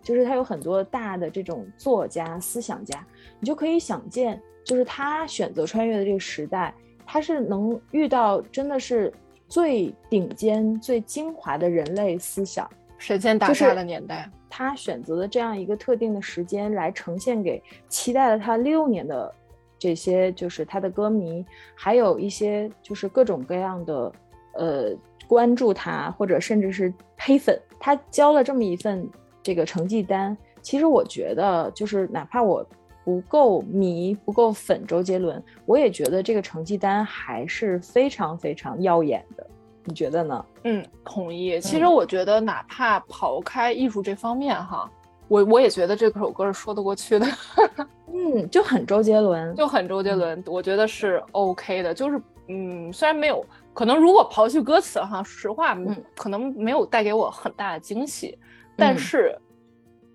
[0.00, 3.06] 就是他有很多大的这种作家、思想家，
[3.38, 6.74] 你就可以想见，就是他选择穿越的这个时代，
[7.04, 9.12] 他是能遇到真的是
[9.46, 14.26] 最顶尖、最精华的人类思想，神仙打架的年代。
[14.56, 19.34] 他选择的这样一个特定的时间来呈现给期待了他六年的。
[19.76, 24.12] 这些就是他的歌迷，还有一些就是各种各样的，
[24.52, 27.60] 呃，关注他或者甚至是黑粉。
[27.80, 29.06] 他交了这么一份
[29.42, 32.64] 这个成绩单，其实我觉得就是哪怕我
[33.04, 39.44] 不够迷、不够粉周杰伦，我也觉得这个成绩单还是非常非常耀眼的。
[39.84, 40.44] 你觉得呢？
[40.64, 41.60] 嗯，同意。
[41.60, 44.90] 其实我觉得，哪怕刨开艺术这方面，哈。
[45.28, 47.26] 我我也觉得这首歌是说得过去的，
[48.12, 51.94] 嗯，就很周杰伦，就很周杰伦，我觉得是 OK 的。
[51.94, 58.38] 就是，嗯，虽然没有，可能如果刨去歌词哈，实话，嗯可能没有带给我很大的惊喜，
[58.76, 59.34] 但是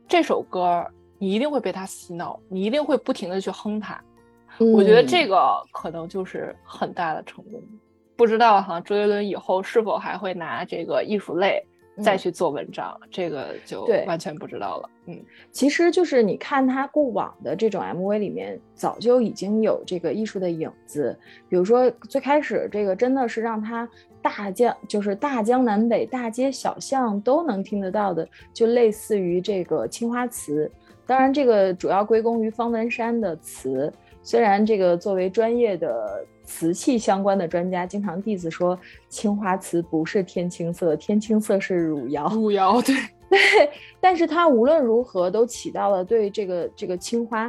[0.07, 0.85] 这首歌
[1.17, 3.99] 你一定会被他洗脑，你一定会不停的去哼它。
[4.59, 7.61] 我觉得这个可能就是很大的成功。
[8.19, 11.63] 不知道哈，周杰伦以后是否还会拿这个艺术类？
[12.01, 14.89] 再去做文章，这个就完全不知道了。
[15.07, 21.17] 嗯，其实就是你看他过往的这种 MV 里面，早就已经有这个艺术的影子。
[21.49, 23.87] 比如说最开始这个真的是让他
[24.21, 30.69] 大江，就是大江南北大街小巷都能听得到的，就类似于这个青花瓷。
[31.05, 33.91] 当然，这个主要归功于方文山的词。
[34.23, 36.25] 虽然这个作为专业的。
[36.49, 42.27] 瓷器相关的专家经常 diss 说，青花瓷不是天青色，天青色是汝窑。
[42.29, 42.95] 汝窑，对
[43.29, 43.39] 对，
[44.01, 47.47] 但是它无论如何都起到了对这个这个青花。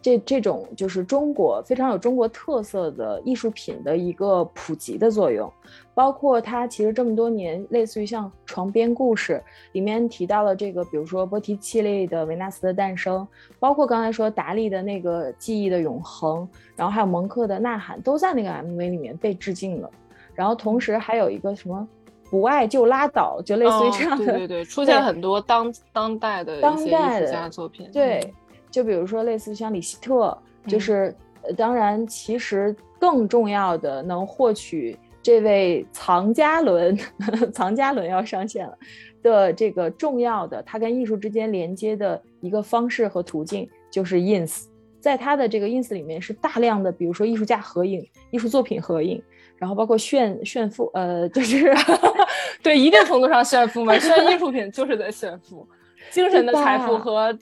[0.00, 5.52] 这这种就是中国非常有中国特色的艺术品的一个普及的作用，
[5.98, 13.20] 包括他其实这么多年，类似于像《床边故事》里面提到了这个，比如说波提切利的《维纳斯的诞生》，
[13.58, 19.90] 包括刚才说达利的那个《记忆的永恒》，然后还有蒙克的《呐喊》，都在那个 MV 里面被致敬了。
[20.36, 21.88] 然后同时还有一个什么
[22.30, 28.32] “不爱就拉倒”，就类似于这样的，对对对，出现很多当当代的当代的作品，对。
[28.70, 31.12] 就比如说，类似像李希特，就是，
[31.56, 34.96] 当然，其实更重要的，能获取
[35.28, 36.98] 这位藏家伦，
[37.52, 38.78] 藏家伦要上线了
[39.22, 44.64] 的这个重要的，他跟艺术之间连接的一个方式和途径，就是 ins。
[44.98, 49.22] 在他的这个 ins 里面，是大量的，比如说艺术家合影、艺术作品合影，
[49.58, 51.74] 然后包括炫炫富，呃，就是
[52.64, 55.68] 对一定程度上炫富嘛，炫艺术品就是在炫富，
[56.10, 57.38] 精神的财富和。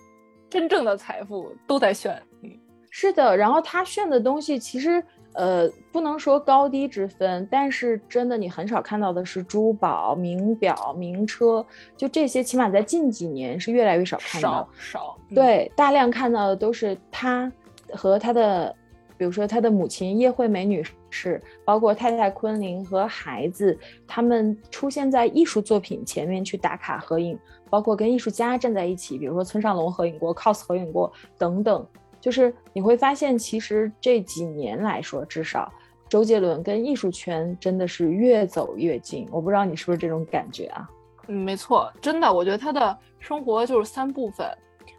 [0.50, 2.50] 真正的财富都在炫，嗯，
[2.90, 3.36] 是的。
[3.36, 5.00] 然后他炫的东西，其实
[5.36, 11.64] 呃不能说高低之分，但是真的你很少看到的是珠宝、名表、名车，
[11.96, 14.68] 就这些，起码在近几年是越来越少看到。
[14.78, 17.52] 少，对，大量看到的都是他
[17.92, 18.74] 和他的，
[19.16, 27.38] 比如说他的母亲叶惠美女士，包括太太昆凌和孩子，他们出现在艺术作品前面去打卡合影。
[27.68, 31.84] 包括跟艺术家站在一起，比如说村上隆合影过，cos 合影过等等，
[32.26, 35.72] 就是你会发现，其实这几年来说，至少
[36.08, 39.28] 周杰伦跟艺术圈真的是越走越近。
[39.30, 40.90] 我不知道你是不是这种感觉啊？
[41.28, 44.44] 嗯，没错，真的，我觉得他的生活就是三部分。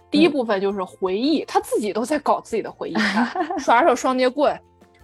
[0.10, 2.96] 第一部分就是回忆，他自己都在搞自己的回忆，
[3.60, 4.58] 耍耍双截棍，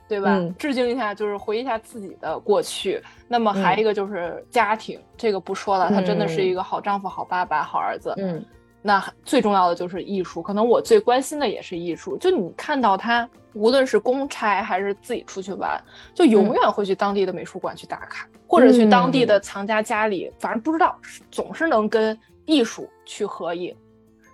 [0.08, 0.40] 对吧？
[0.58, 3.04] 致敬一下，就是回忆一下自己的过去。
[3.28, 8.14] 那么还一个就是家庭，这个不说了，他真的是一个好丈夫、好爸爸、好儿子。
[8.16, 8.42] 嗯，
[8.86, 12.18] 那最重要的就是艺术，可能我最关心的也是艺术。
[12.18, 15.82] 就你看到他，无论是公差还是自己出去玩，
[16.14, 21.00] 就永远会去当地的美术馆去打卡，或者去当地的藏家家里，反正不知道，
[21.32, 23.74] 总是能跟艺术去合影。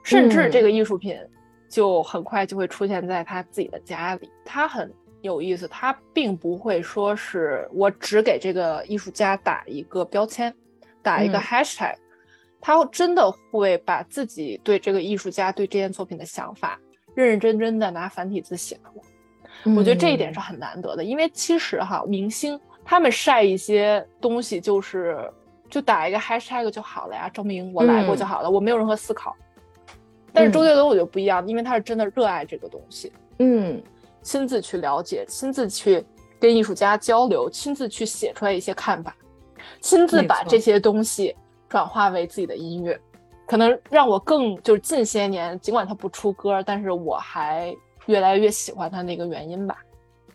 [0.01, 1.15] 甚至这个艺术品
[1.67, 4.27] 就很快就会出现在他自己的家里。
[4.43, 10.51] 他很有意思，他并不会说是我只给这个艺术家打一个标签，
[11.03, 11.93] 打一个 hashtag，
[12.61, 16.79] 他真的会把自己对这个艺术家对这件作品的想法
[17.15, 19.75] 认认真真的拿繁体字写出来。
[19.75, 25.17] 我觉得这一点是很难得的，因为其实哈，明星他们晒一些东西就是
[25.69, 29.35] 就打一个 hashtag 就好了呀，证明我来过就好了，我没有任何思考。
[30.31, 33.81] 但是周杰伦我觉得不一样，因为他是真的热爱这个东西，嗯，
[34.21, 36.05] 亲自去了解，亲自去
[36.39, 39.15] 跟艺术家交流，亲自去写出来一些看法，
[39.81, 41.35] 亲自把这些东西
[41.69, 42.99] 转化为自己的音乐，
[43.45, 47.73] 可能让我更就是近些年，尽管他不出歌，但是我还
[48.07, 49.77] 越来越喜欢他那个原因吧。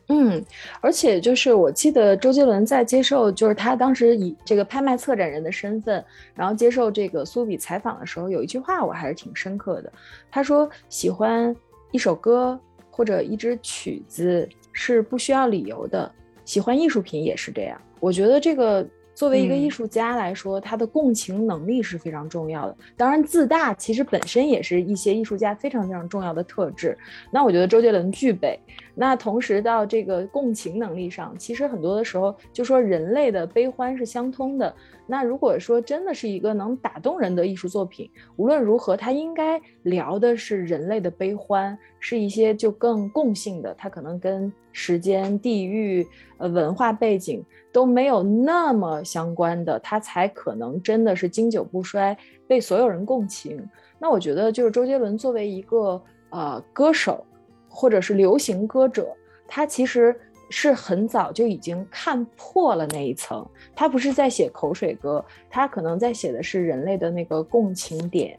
[0.09, 0.45] 嗯，
[0.81, 9.93] 而且就是我记得周杰伦在接受，就是他当时以这个拍卖策展人的身份，然后接受这个苏比采访的时候，有一句话我还是挺深刻的。
[10.31, 11.57] 他说：“喜欢
[11.91, 16.13] 一首歌或者一支曲子是不需要理由的，
[16.45, 18.87] 喜欢艺术品也是这样。”我觉得这个。
[19.15, 22.77] 作为一个艺术家来说，他的共情能力是非常重要的。
[22.97, 26.99] 当然，自大其实本身也是一些艺术家非常非常重要的特质。
[27.31, 28.59] 那我觉得周杰伦具备。
[28.97, 34.73] 那同时到这个共情能力上，其实很多的时候就说人类的悲欢是相通的。
[35.07, 43.75] 那如果说真的是一个能打动人的艺术作品，无论如何，它应该聊的是人类的悲欢，是一些就更共性的。
[43.77, 46.07] 它可能跟时间、地域、
[46.37, 47.43] 呃文化背景。
[47.73, 53.69] 都没有那么相关的，他才可能真的是经久不衰，被所有人共情。
[53.99, 57.27] 那我觉得，就是周杰伦作为一个呃歌手，
[57.69, 59.13] 或者是流行歌者，
[59.49, 60.15] 他其实
[60.51, 63.45] 是很早就已经看破了那一层。
[63.75, 68.39] 他不是在写口水歌，他可能在写的是人类的那个共情点。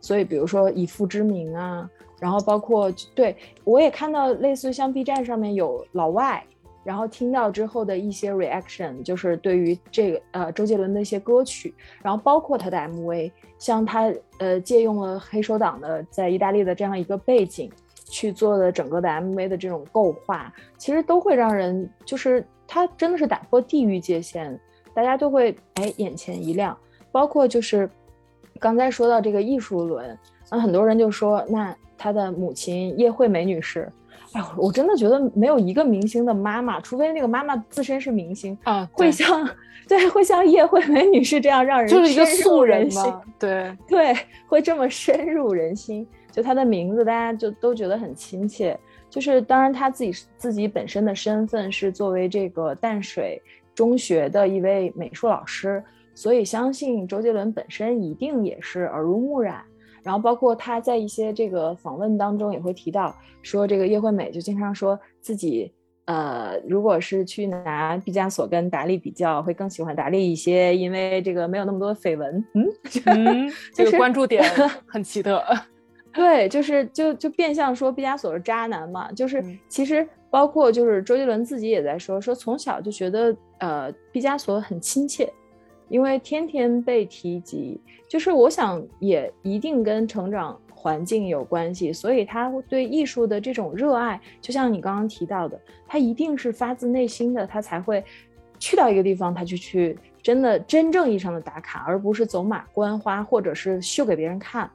[0.00, 1.88] 所以，比如说以父之名啊，
[2.20, 6.42] 然后包括对我也看到类似像 B 站上面有老外。
[6.84, 17.68] 然后听到之后的一些 reaction，就是对于这个呃周杰伦的一些歌曲，然后包括他的 MV，像他呃借用了黑手党的在意大利的这样一个背景
[18.04, 24.56] 去做的整个的 MV 的这种构画，其实都会让人就是他真的是打破地域界限，
[24.94, 26.78] 大家都会哎眼前一亮。
[27.10, 27.90] 包括就是
[28.56, 30.18] 刚才说到这个艺术轮，
[30.50, 33.90] 那很多人就说那他的母亲叶惠美女士。
[34.32, 39.48] 哎我真的觉得没有一个明星的妈妈，除非那个妈妈自身是明星啊，会像
[39.88, 43.02] 对会像叶惠美女士这样让人就是一个素人心，
[43.38, 44.14] 对对，
[44.46, 46.06] 会这么深入人心。
[46.32, 48.78] 就她的名字，大家就都觉得很亲切。
[49.08, 53.40] 就是当然，她自己自己本身的身份是作为这个淡水
[53.74, 55.82] 中学的一位美术老师，
[56.16, 59.62] 所以相信周杰伦本身一定也是耳濡目染。
[60.02, 65.72] 然后包括他在一些这个访问当中也会提到，说这个叶惠美就经常说自己，
[66.04, 72.44] 呃，如果是去拿毕加索跟达利比较，会更喜欢达利一些，因为这个没有那么多绯闻。
[72.54, 72.66] 嗯，
[73.74, 74.44] 这个关注点
[74.86, 75.42] 很奇特。
[76.14, 79.10] 对，就是就就变相说毕加索是渣男嘛。
[79.10, 85.28] 就是其实包括就是周杰伦自己也在说，说从小就觉得呃毕加索很亲切。
[85.88, 98.04] 因为天天被提及，就是我想也一定跟成长环境有关系，所以他对艺术的这种热爱，就像你刚刚提到的，他一定是发自内心的，他才会
[98.58, 104.70] 去到一个地方，他就去真的真正意义上的打卡，而不是走马观花或者是秀给别人看。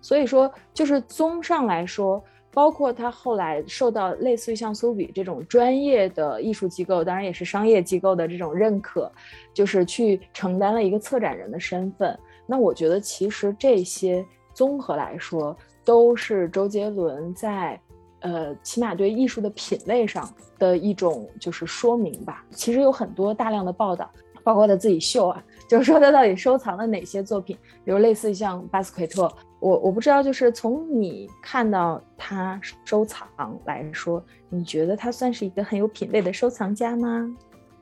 [0.00, 2.22] 所以说，就是综上来说。
[2.56, 9.12] 包括他后来受到类似于像苏比这种专业的艺术机构，当然也是商业机构的这种认可，
[9.52, 12.18] 就是去承担了一个策展人的身份。
[12.46, 15.54] 那我觉得其实这些综合来说，
[15.84, 17.78] 都是周杰伦在，
[18.20, 20.26] 呃，起码对艺术的品类上
[20.58, 22.42] 的一种就是说明吧。
[22.52, 24.10] 其实有很多大量的报道，
[24.42, 27.54] 包括他自己秀啊，就是说他到底收藏了哪些作品，
[27.84, 29.30] 比如类似于像巴斯奎特。
[29.66, 33.28] 我我不知道，就是从你看到他收藏
[33.64, 37.28] 来说，你觉得他算是一个很有品位的收藏家吗？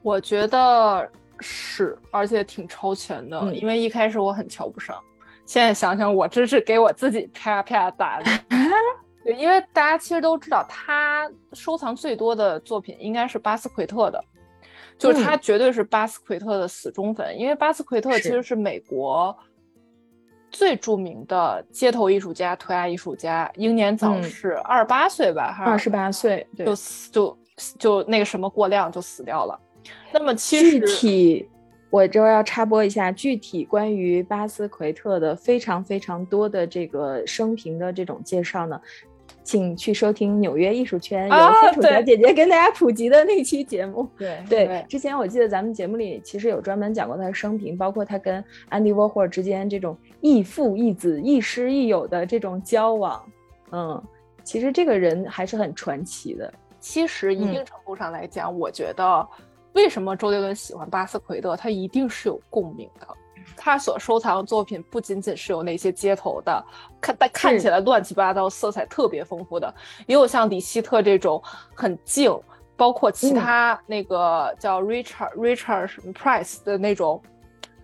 [0.01, 1.07] 我觉得
[1.41, 3.55] 是，而且挺超前的。
[3.55, 4.99] 因为一开始我很瞧不上，
[5.45, 8.31] 现在想想，我真是给我自己啪啪打的。
[9.23, 14.25] 对，因为大家其实都知道，他收藏最多的作品应该是巴斯奎特的，
[14.97, 17.39] 就是他绝对是巴斯奎特的死忠粉。
[17.39, 19.37] 因为巴斯奎特其实是美国
[20.55, 27.37] 最著名的街头艺术家、涂鸦艺术家，英年早逝，二十八岁吧，二十八岁就死就
[27.77, 29.59] 就那个什么过量就死掉了。
[30.13, 31.49] 那么具体，
[31.91, 38.81] 我这要插播一下，具体关于巴斯奎特的非常非常多的这个生平的这种介绍呢，
[39.45, 44.09] 请去收听纽约艺术圈由天楚小姐姐跟大家普及的那期节目。
[44.19, 53.25] 对对，之前我记得咱们节目里其实有专门讲过他的生平，包括他跟安迪沃霍尔之间这种亦父亦子、亦师亦友的这种交往。
[53.71, 54.03] 嗯，
[54.43, 56.53] 其实这个人还是很传奇的。
[56.81, 59.29] 其实一定程度上来讲，我觉得。
[59.75, 61.57] 为什么周杰伦喜欢巴斯奎特？
[61.57, 63.09] 他一定是有共鸣的。
[63.57, 66.65] 他所收藏的作品不仅仅是有那些街头的，
[67.01, 69.73] 看但看起来乱七八糟、色彩特别丰富的，
[70.07, 71.43] 也有像李希特这种
[71.75, 72.39] 很静，
[72.77, 77.23] 包括其他那个叫 Richard Richard 什么 Price 的那种，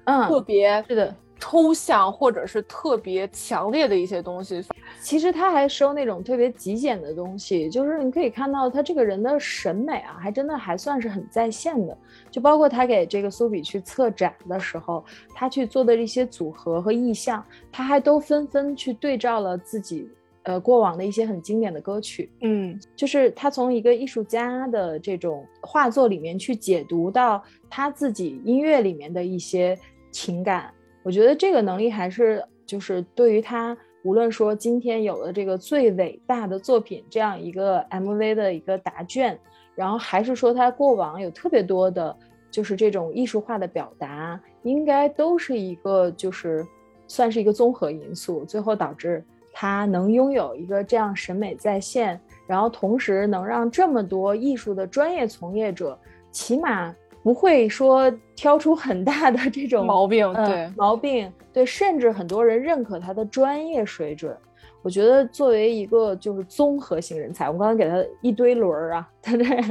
[0.04, 1.14] 嗯，特别是的。
[1.40, 4.62] 抽象或者是特别强烈的一些东西，
[5.00, 11.96] 其实他还收那种特别极简的东西，就是你可以看到他这个人的审美啊，还真的还算是很在线的。
[12.30, 15.02] 就包括他给这个苏比去策展的时候，
[15.34, 20.08] 他去做的一些组合和意象，他还都纷纷去对照了自己
[20.42, 22.30] 呃过往的一些很经典的歌曲。
[22.42, 29.76] 嗯，就是他从一个艺术家的这种画作里面去解读到他自己音乐里面的一些
[30.12, 30.72] 情感。
[31.02, 39.38] 我觉得这个能力还是就是对于他，无论说今天有了这个最伟大的作品这样一个 MV 的一个答卷，
[39.74, 42.14] 然后还是说他过往有特别多的，
[42.50, 46.66] 就是这种艺术化的表达，应该都是一个就是
[47.08, 55.98] 算是一个综合因素，最后导致他能拥有一个这样审美在线，然后同时能让这么多艺术的专业从业者，
[56.30, 56.94] 起码。
[57.22, 64.36] 不会说挑出很大的这种毛病，对毛病，对，甚至很多人认可他的专业水准。
[64.82, 69.62] 我觉得作为一个就是综合型人才，我刚刚给他一堆轮儿啊，对不对？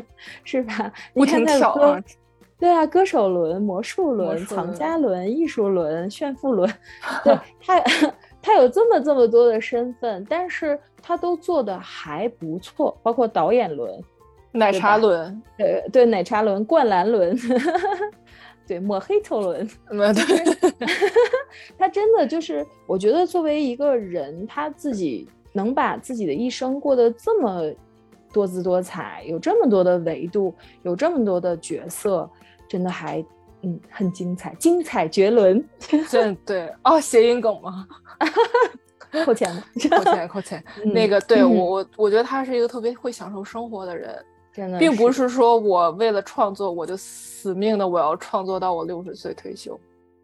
[0.44, 0.94] 是吧？
[1.14, 2.04] 你看他的歌，
[2.60, 6.72] 对啊，歌手轮、魔术轮、藏家轮、艺术轮、炫富轮，
[7.26, 7.36] 对
[7.66, 7.84] 他，
[8.40, 13.92] 他有这么这么多的身份，但是他都做的还不错，包括导演轮。
[14.52, 17.38] 奶茶轮，呃对，奶茶轮、灌篮轮，
[18.66, 20.80] 对，抹黑头轮， 对，
[21.78, 27.72] 他真的就是，我觉得作为一个人，他自己能把自己的一生过得这么
[28.34, 32.30] 多姿多彩，有这么多的维度，有这么多的角色，
[32.68, 33.24] 真的还
[33.62, 35.64] 嗯很精彩，精彩绝伦，
[36.10, 37.88] 真对哦，谐音梗吗？
[39.26, 39.64] 扣钱吗？
[39.90, 44.16] 扣钱扣钱，那个对我我我觉得他是一个特别会享受生活的人。
[44.78, 49.80] 并不是说我为了创作，我就死命的我要创作到我六十岁退休，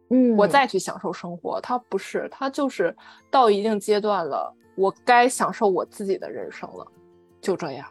[0.09, 1.61] 嗯，我再去享受生活。
[1.61, 2.95] 他不是，他就是
[3.31, 6.85] 到一定阶段了，我该享受我自己的人生了，
[7.39, 7.87] 就这样，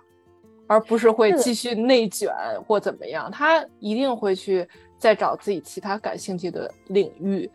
[0.67, 2.31] 而不是会继续内卷
[2.67, 3.31] 或怎么样。
[3.31, 4.69] 他一定会去
[4.99, 7.51] 再找自己其他感兴趣的领域，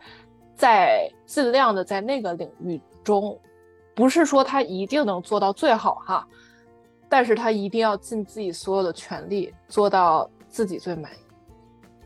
[0.56, 3.38] 在尽量的在那个领域中，
[3.94, 6.26] 不是说他一定能做到最好哈。
[7.10, 11.16] 但是他一定要尽自己所有的全力，做到自己最满意。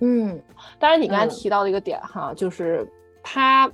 [0.00, 0.42] 嗯，
[0.78, 2.90] 当然，你刚才提到的一个点哈，就是
[3.22, 3.70] 他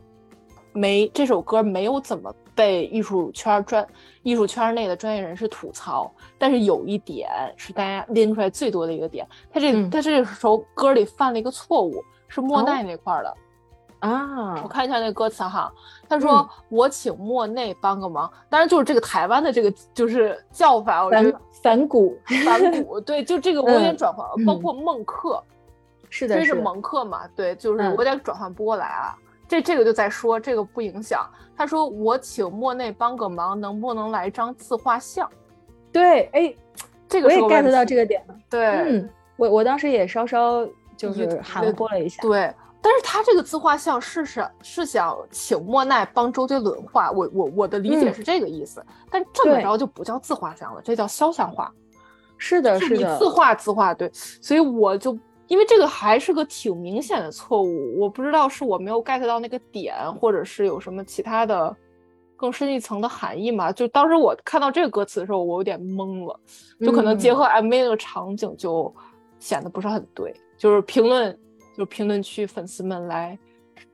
[0.72, 3.86] 没这首歌没有怎么被艺术圈专
[4.22, 6.12] 艺术圈内的专业人士吐槽。
[6.36, 13.36] 但是有一点是大家拎出来最多的一个点，他这他这首歌里犯了一个错误，是莫奈那块的。
[14.00, 15.70] 啊，我看一下那个歌词哈，
[16.08, 25.42] 他说我请莫内帮个忙，当然就是这个台湾的这个就是叫法，我觉得反骨反骨，对，就这个 我有点转换，包括孟克，
[26.08, 29.14] 是的，这是蒙克嘛，对，就是我有点转换不过来啊，
[29.46, 35.28] 这这个就在说这个不影响，他说我请莫内帮个忙，能不能来张自画像？
[35.92, 36.54] 对，哎，
[37.06, 42.50] 这个我也 get 到这个点了，对，嗯，我我当时也稍稍就是含糊了一下，对。
[42.82, 48.82] 但是他这个自画像是是是想请莫奈帮周杰伦画，我我我的理解是这个意思。
[49.10, 51.70] 但这么着就不叫自画像了，这叫肖像画。
[52.38, 54.10] 是的，是的，自画自画，对。
[54.14, 55.16] 所以我就
[55.46, 61.76] 因为这个还是个挺明显的错误，我不知道是我没有 get 到那个点，或者是有什么其他的
[62.34, 63.70] 更深一层的含义嘛？
[63.70, 66.40] 就当时我看到这个歌词的时候，我有点懵了，
[66.80, 68.90] 就可能结合 MV 那个场景就
[69.38, 71.38] 显得不是很对，就是评论。
[71.76, 73.38] 就评论区粉丝们来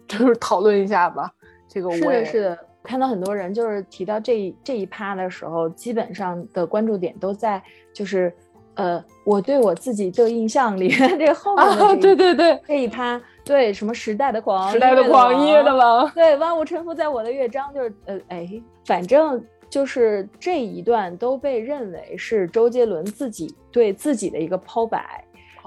[0.08, 1.30] 就是讨论一下吧。
[1.68, 7.62] 这个我也是的，看到很多人就是提到这这一趴的时候，基本上的关注点都在
[7.92, 8.32] 就是
[8.74, 18.48] 呃，我对我自己的印象里 这个后面的对对对这一趴，对什么时代的狂，时代的狂，音乐的王，对万物臣服在我的乐章，就是呃哎，
[18.84, 25.22] 反正就是这一段都被认为是周杰伦自己对自己的一个剖白，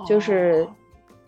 [0.07, 0.68] 就是。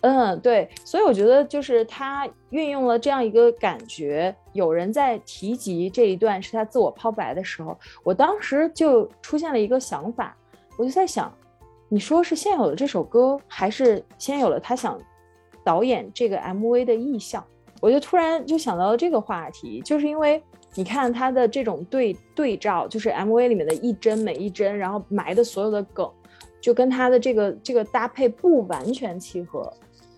[0.02, 10.36] 嗯，对，所以我觉得就是他运用了这样一个感觉，有人在提及这一段是他自我抛白的时候，我当时就出现了一个想法，
[10.76, 11.32] 我就在想，
[11.88, 15.00] 你说是先有了这首歌，还是先有了他想
[15.64, 17.46] 导演这个 MV 的意向？
[17.80, 20.42] 我就突然就想到了这个话题，就是因为
[20.74, 26.10] 你看他的这种对对照，就是 MV 里面的一帧每一帧，然后埋的所有的梗，
[26.60, 29.72] 就跟他的这个这个搭配不完全契合。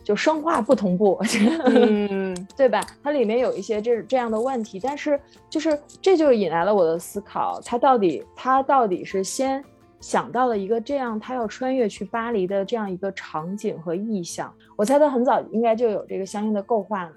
[0.04, 1.18] 就生化不同步，
[1.66, 2.86] 嗯，对吧？
[3.02, 9.64] 它里面有一些这这样的问题，但是就是这就引来了我的思考，他到底他到底是先
[10.02, 17.16] 想到了一个这样他要穿越去巴黎的这样一个场景和意象，我猜他很早应该就有这个相应的构画了，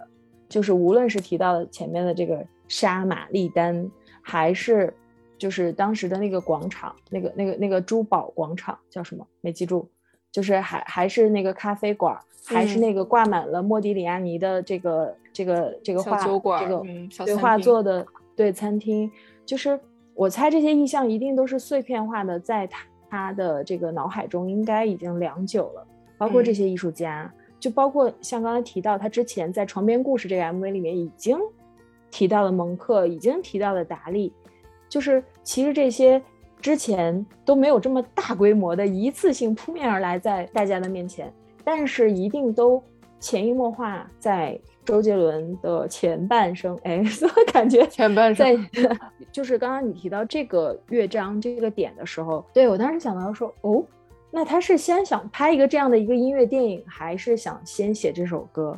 [0.49, 3.91] 就是无论是提到的前面的这个杀玛丽丹，
[4.22, 4.95] 还是
[5.37, 9.26] 就是当时的那个广场，那个那个那个珠宝广场叫什么？
[9.41, 9.89] 没记住。
[10.37, 12.14] 就是还还是那个咖啡馆，
[12.45, 16.22] 还是那个挂满了莫迪里亚尼的这个这个这个画
[16.59, 16.82] 这个
[17.24, 18.07] 对画作的
[18.37, 19.11] 对餐厅，
[19.47, 19.80] 就是
[20.12, 25.87] 我猜这些意象一定都是碎片化的，在他他的这个脑海中应该已经良久了。
[26.18, 31.39] 包括这些艺术家，就包括像刚才提到他之前在《床边故事》这个 MV 里面已经
[32.11, 34.34] 提到了蒙克，已经提到了达利，
[34.87, 36.22] 就是其实这些。
[36.67, 42.83] 之前都没有这么大规模的一次性扑面而来在大家的面前，但是一定都
[43.21, 46.77] 潜移默化在周杰伦的前半生。
[46.83, 48.99] 哎， 怎么感觉前半生在
[49.31, 53.85] 就是刚刚你提到这个乐章这个点的时候，对我当时想到说，哦，
[54.33, 58.77] 那他是先想拍一个这样的一个音乐电影，还是想先写这首歌？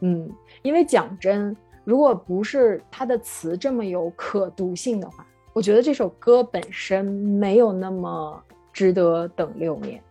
[0.00, 0.28] 嗯，
[0.62, 5.24] 因为讲真，如果不是他的词这么有可读性的话。
[5.54, 8.42] 我觉得这首歌本身没有那么
[8.72, 10.02] 值得等六年。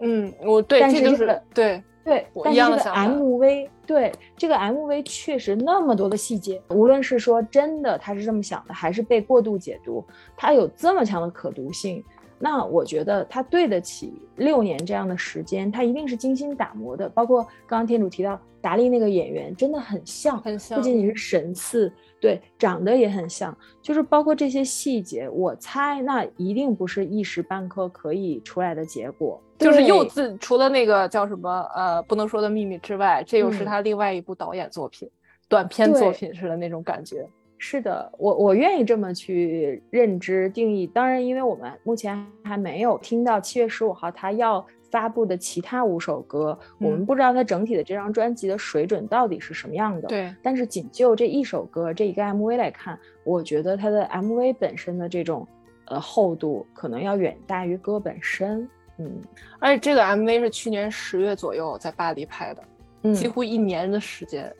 [0.00, 10.04] 嗯，我对，但是就是对对，但是这个 MV 对这个 MV 确实那么多的细节，无论是说真的他是这么想的，还是被过度解读，
[10.36, 12.04] 它有这么强的可读性。
[12.38, 17.08] 那我觉得他对得起六年这样的时间，他一定是精心打磨的。
[17.08, 23.56] 包括刚刚天主提到达利那个演员，真的很像，很像，不仅仅是神似，对，长得也很像。
[23.82, 29.40] 就是包括这些细节，我猜那一定不是一时半刻可以出来的结果。
[29.58, 35.10] 就是又自除了那个叫什么呃不能说的秘密之外，这又是他另外一部导演作品，
[35.48, 37.28] 短片作品似的那种感觉。
[37.58, 40.86] 是的，我我愿意这么去认知定义。
[40.86, 50.06] 当然，因为我们目前还没有听到七月十五号他要发布的其他五首歌，我们不知道他整体的这张专辑的水准到底是什么样的。
[50.06, 50.32] 对。
[50.40, 55.46] 但是仅就这一首歌这一个 MV 来看，我觉得它的 MV 本身的这种
[55.86, 58.66] 呃厚度可能要远大于歌本身。
[58.98, 59.20] 嗯。
[59.58, 64.50] 而且这个 MV 是去年十月左右在巴黎拍的，几乎一年的时间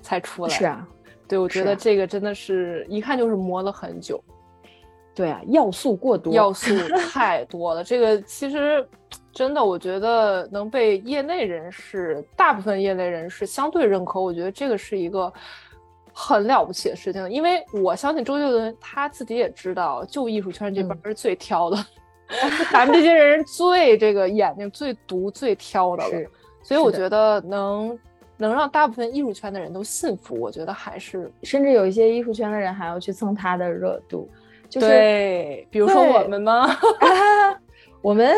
[0.00, 0.48] 才出来。
[0.48, 0.88] 是啊。
[1.28, 4.22] 对，我觉得这个真的是一看就是磨了很久。
[5.14, 6.76] 对啊，要素过多，要素
[7.10, 7.82] 太多了。
[7.82, 8.86] 这个其实
[9.32, 15.32] 真的，我觉得能被业内人士、大部分业内人士相对认可，我觉得这个是一个
[16.12, 17.30] 很了不起的事情。
[17.30, 21.78] 因为我相信周杰伦他自己也知道，就艺术圈这边是最挑的，
[22.70, 26.30] 咱们这些人最这个眼睛最毒、最挑的了。
[26.62, 27.98] 所以我觉得能。
[28.36, 34.28] 能让大部分艺术圈的人都信服，我觉得还是，甚至有一些艺术圈的人还要去蹭他的热度，
[34.68, 36.68] 就是对，比如说我们吗？
[38.02, 38.34] 我们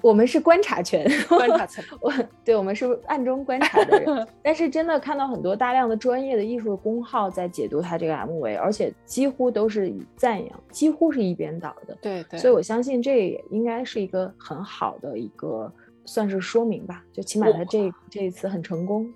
[0.00, 2.12] 我们是观察圈，观察圈，我
[2.44, 15.72] 对我们是暗中观察的人， 但是真的看到很多大量的专业的艺术公号在解读他这个 MV，而且几乎都是以赞扬，几乎是一边倒的，对对，所以我相信这也应该是一个很好的一个
[16.04, 19.12] 算是说明吧，就起码他这这一次很成功。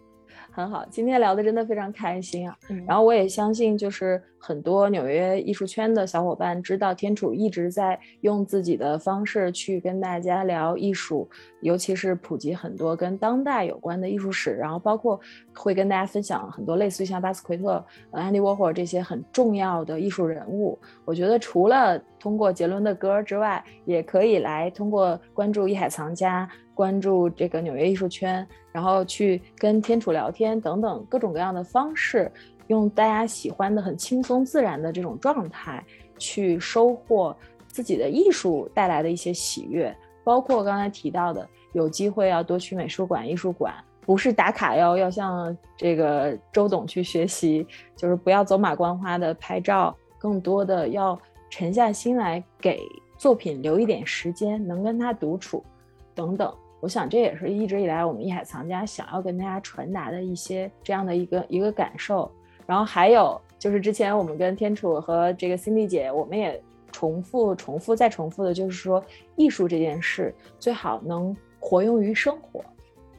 [0.57, 2.57] 很好，今天聊的真的非常开心啊。
[2.86, 11.28] 然后我也相信，就是很多纽约艺术圈的小伙伴知道，天楚一直在用自己的方式去跟大家聊艺术，
[11.61, 15.18] 尤其是普及很多跟当代有关的艺术史，然后包括
[15.55, 20.78] 会跟大家分享很多类似于像巴斯奎特、安迪沃霍尔这些很重要的艺术人物。
[21.05, 26.49] 我觉得除了通过杰伦的歌之外，也可以来通过关注艺海藏家。
[26.74, 32.30] 关注这个纽约艺术圈，然后去跟天楚聊天等等各种各样的方式，
[32.68, 35.84] 用大家喜欢的很轻松自然的这种状态，
[36.18, 37.36] 去收获
[37.68, 39.94] 自己的艺术带来的一些喜悦。
[40.24, 47.64] 包括刚才提到的，有机会要多去美术馆、艺术馆，不是打卡要要向这个周董去学习，
[47.94, 51.16] 就是不要走马观花的拍照，更多的要
[51.48, 52.80] 沉下心来给
[53.16, 55.64] 作品留一点时间，能跟他独处，
[56.14, 56.52] 等等。
[56.80, 62.30] 我想这也是一直以来我们艺海藏家想要跟大家传达的一些这样的一个一个感受。
[62.66, 66.60] 然后还有就是之前我们跟天楚和这个 Cindy 姐，我们也
[66.92, 69.02] 重复、重复再重复的，就是说
[69.36, 72.64] 艺术这件事最好能活用于生活，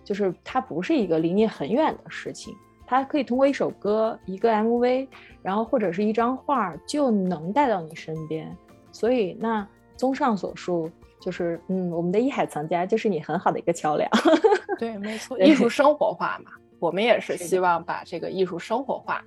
[0.04, 2.54] 就是它不是一个离你很远的事情，
[2.86, 5.08] 它可以通过一首歌、一个 MV，
[5.42, 8.56] 然后或者是一张画就能带到你身边。
[8.92, 10.90] 所以那综上所述。
[11.20, 14.08] 就是，嗯，我们的艺海藏家就是你很好的一个桥梁。
[14.78, 19.22] 对，没错，艺术生活化嘛，我们也是希望把这个艺术生活化，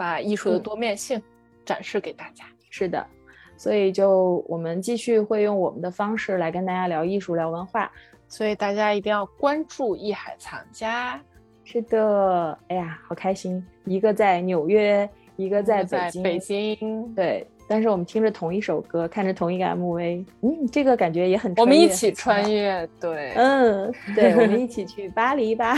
[0.00, 1.22] 把艺术的多面性
[1.62, 2.46] 展示给大家。
[2.70, 3.06] 是的，
[3.54, 7.92] 所以就我们继续会用我们的方式来跟大家聊艺术、聊文化，
[8.26, 11.20] 所以大家一定要关注艺海藏家。
[11.64, 17.46] 是的，哎呀，好开心，一个在纽约，一个在北京，北京，对。
[17.68, 21.54] 但是我们听着同一首歌，看着同一个 MV，嗯，这个感觉也很。
[21.58, 25.76] 我们一起穿越，对，嗯，对，我们一起去巴黎吧。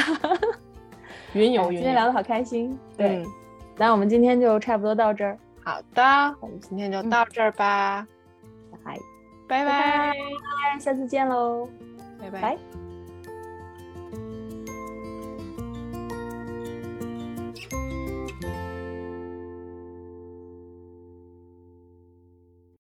[1.35, 2.79] 云游， 今天聊的好开心。
[2.97, 3.23] 对，
[3.83, 5.37] 那我们今天就差不多到这儿。
[5.65, 8.07] 好的，我们今天就到这儿吧。
[8.85, 8.97] 拜
[9.49, 11.69] 拜拜拜，下次见喽，
[12.21, 12.82] 拜拜。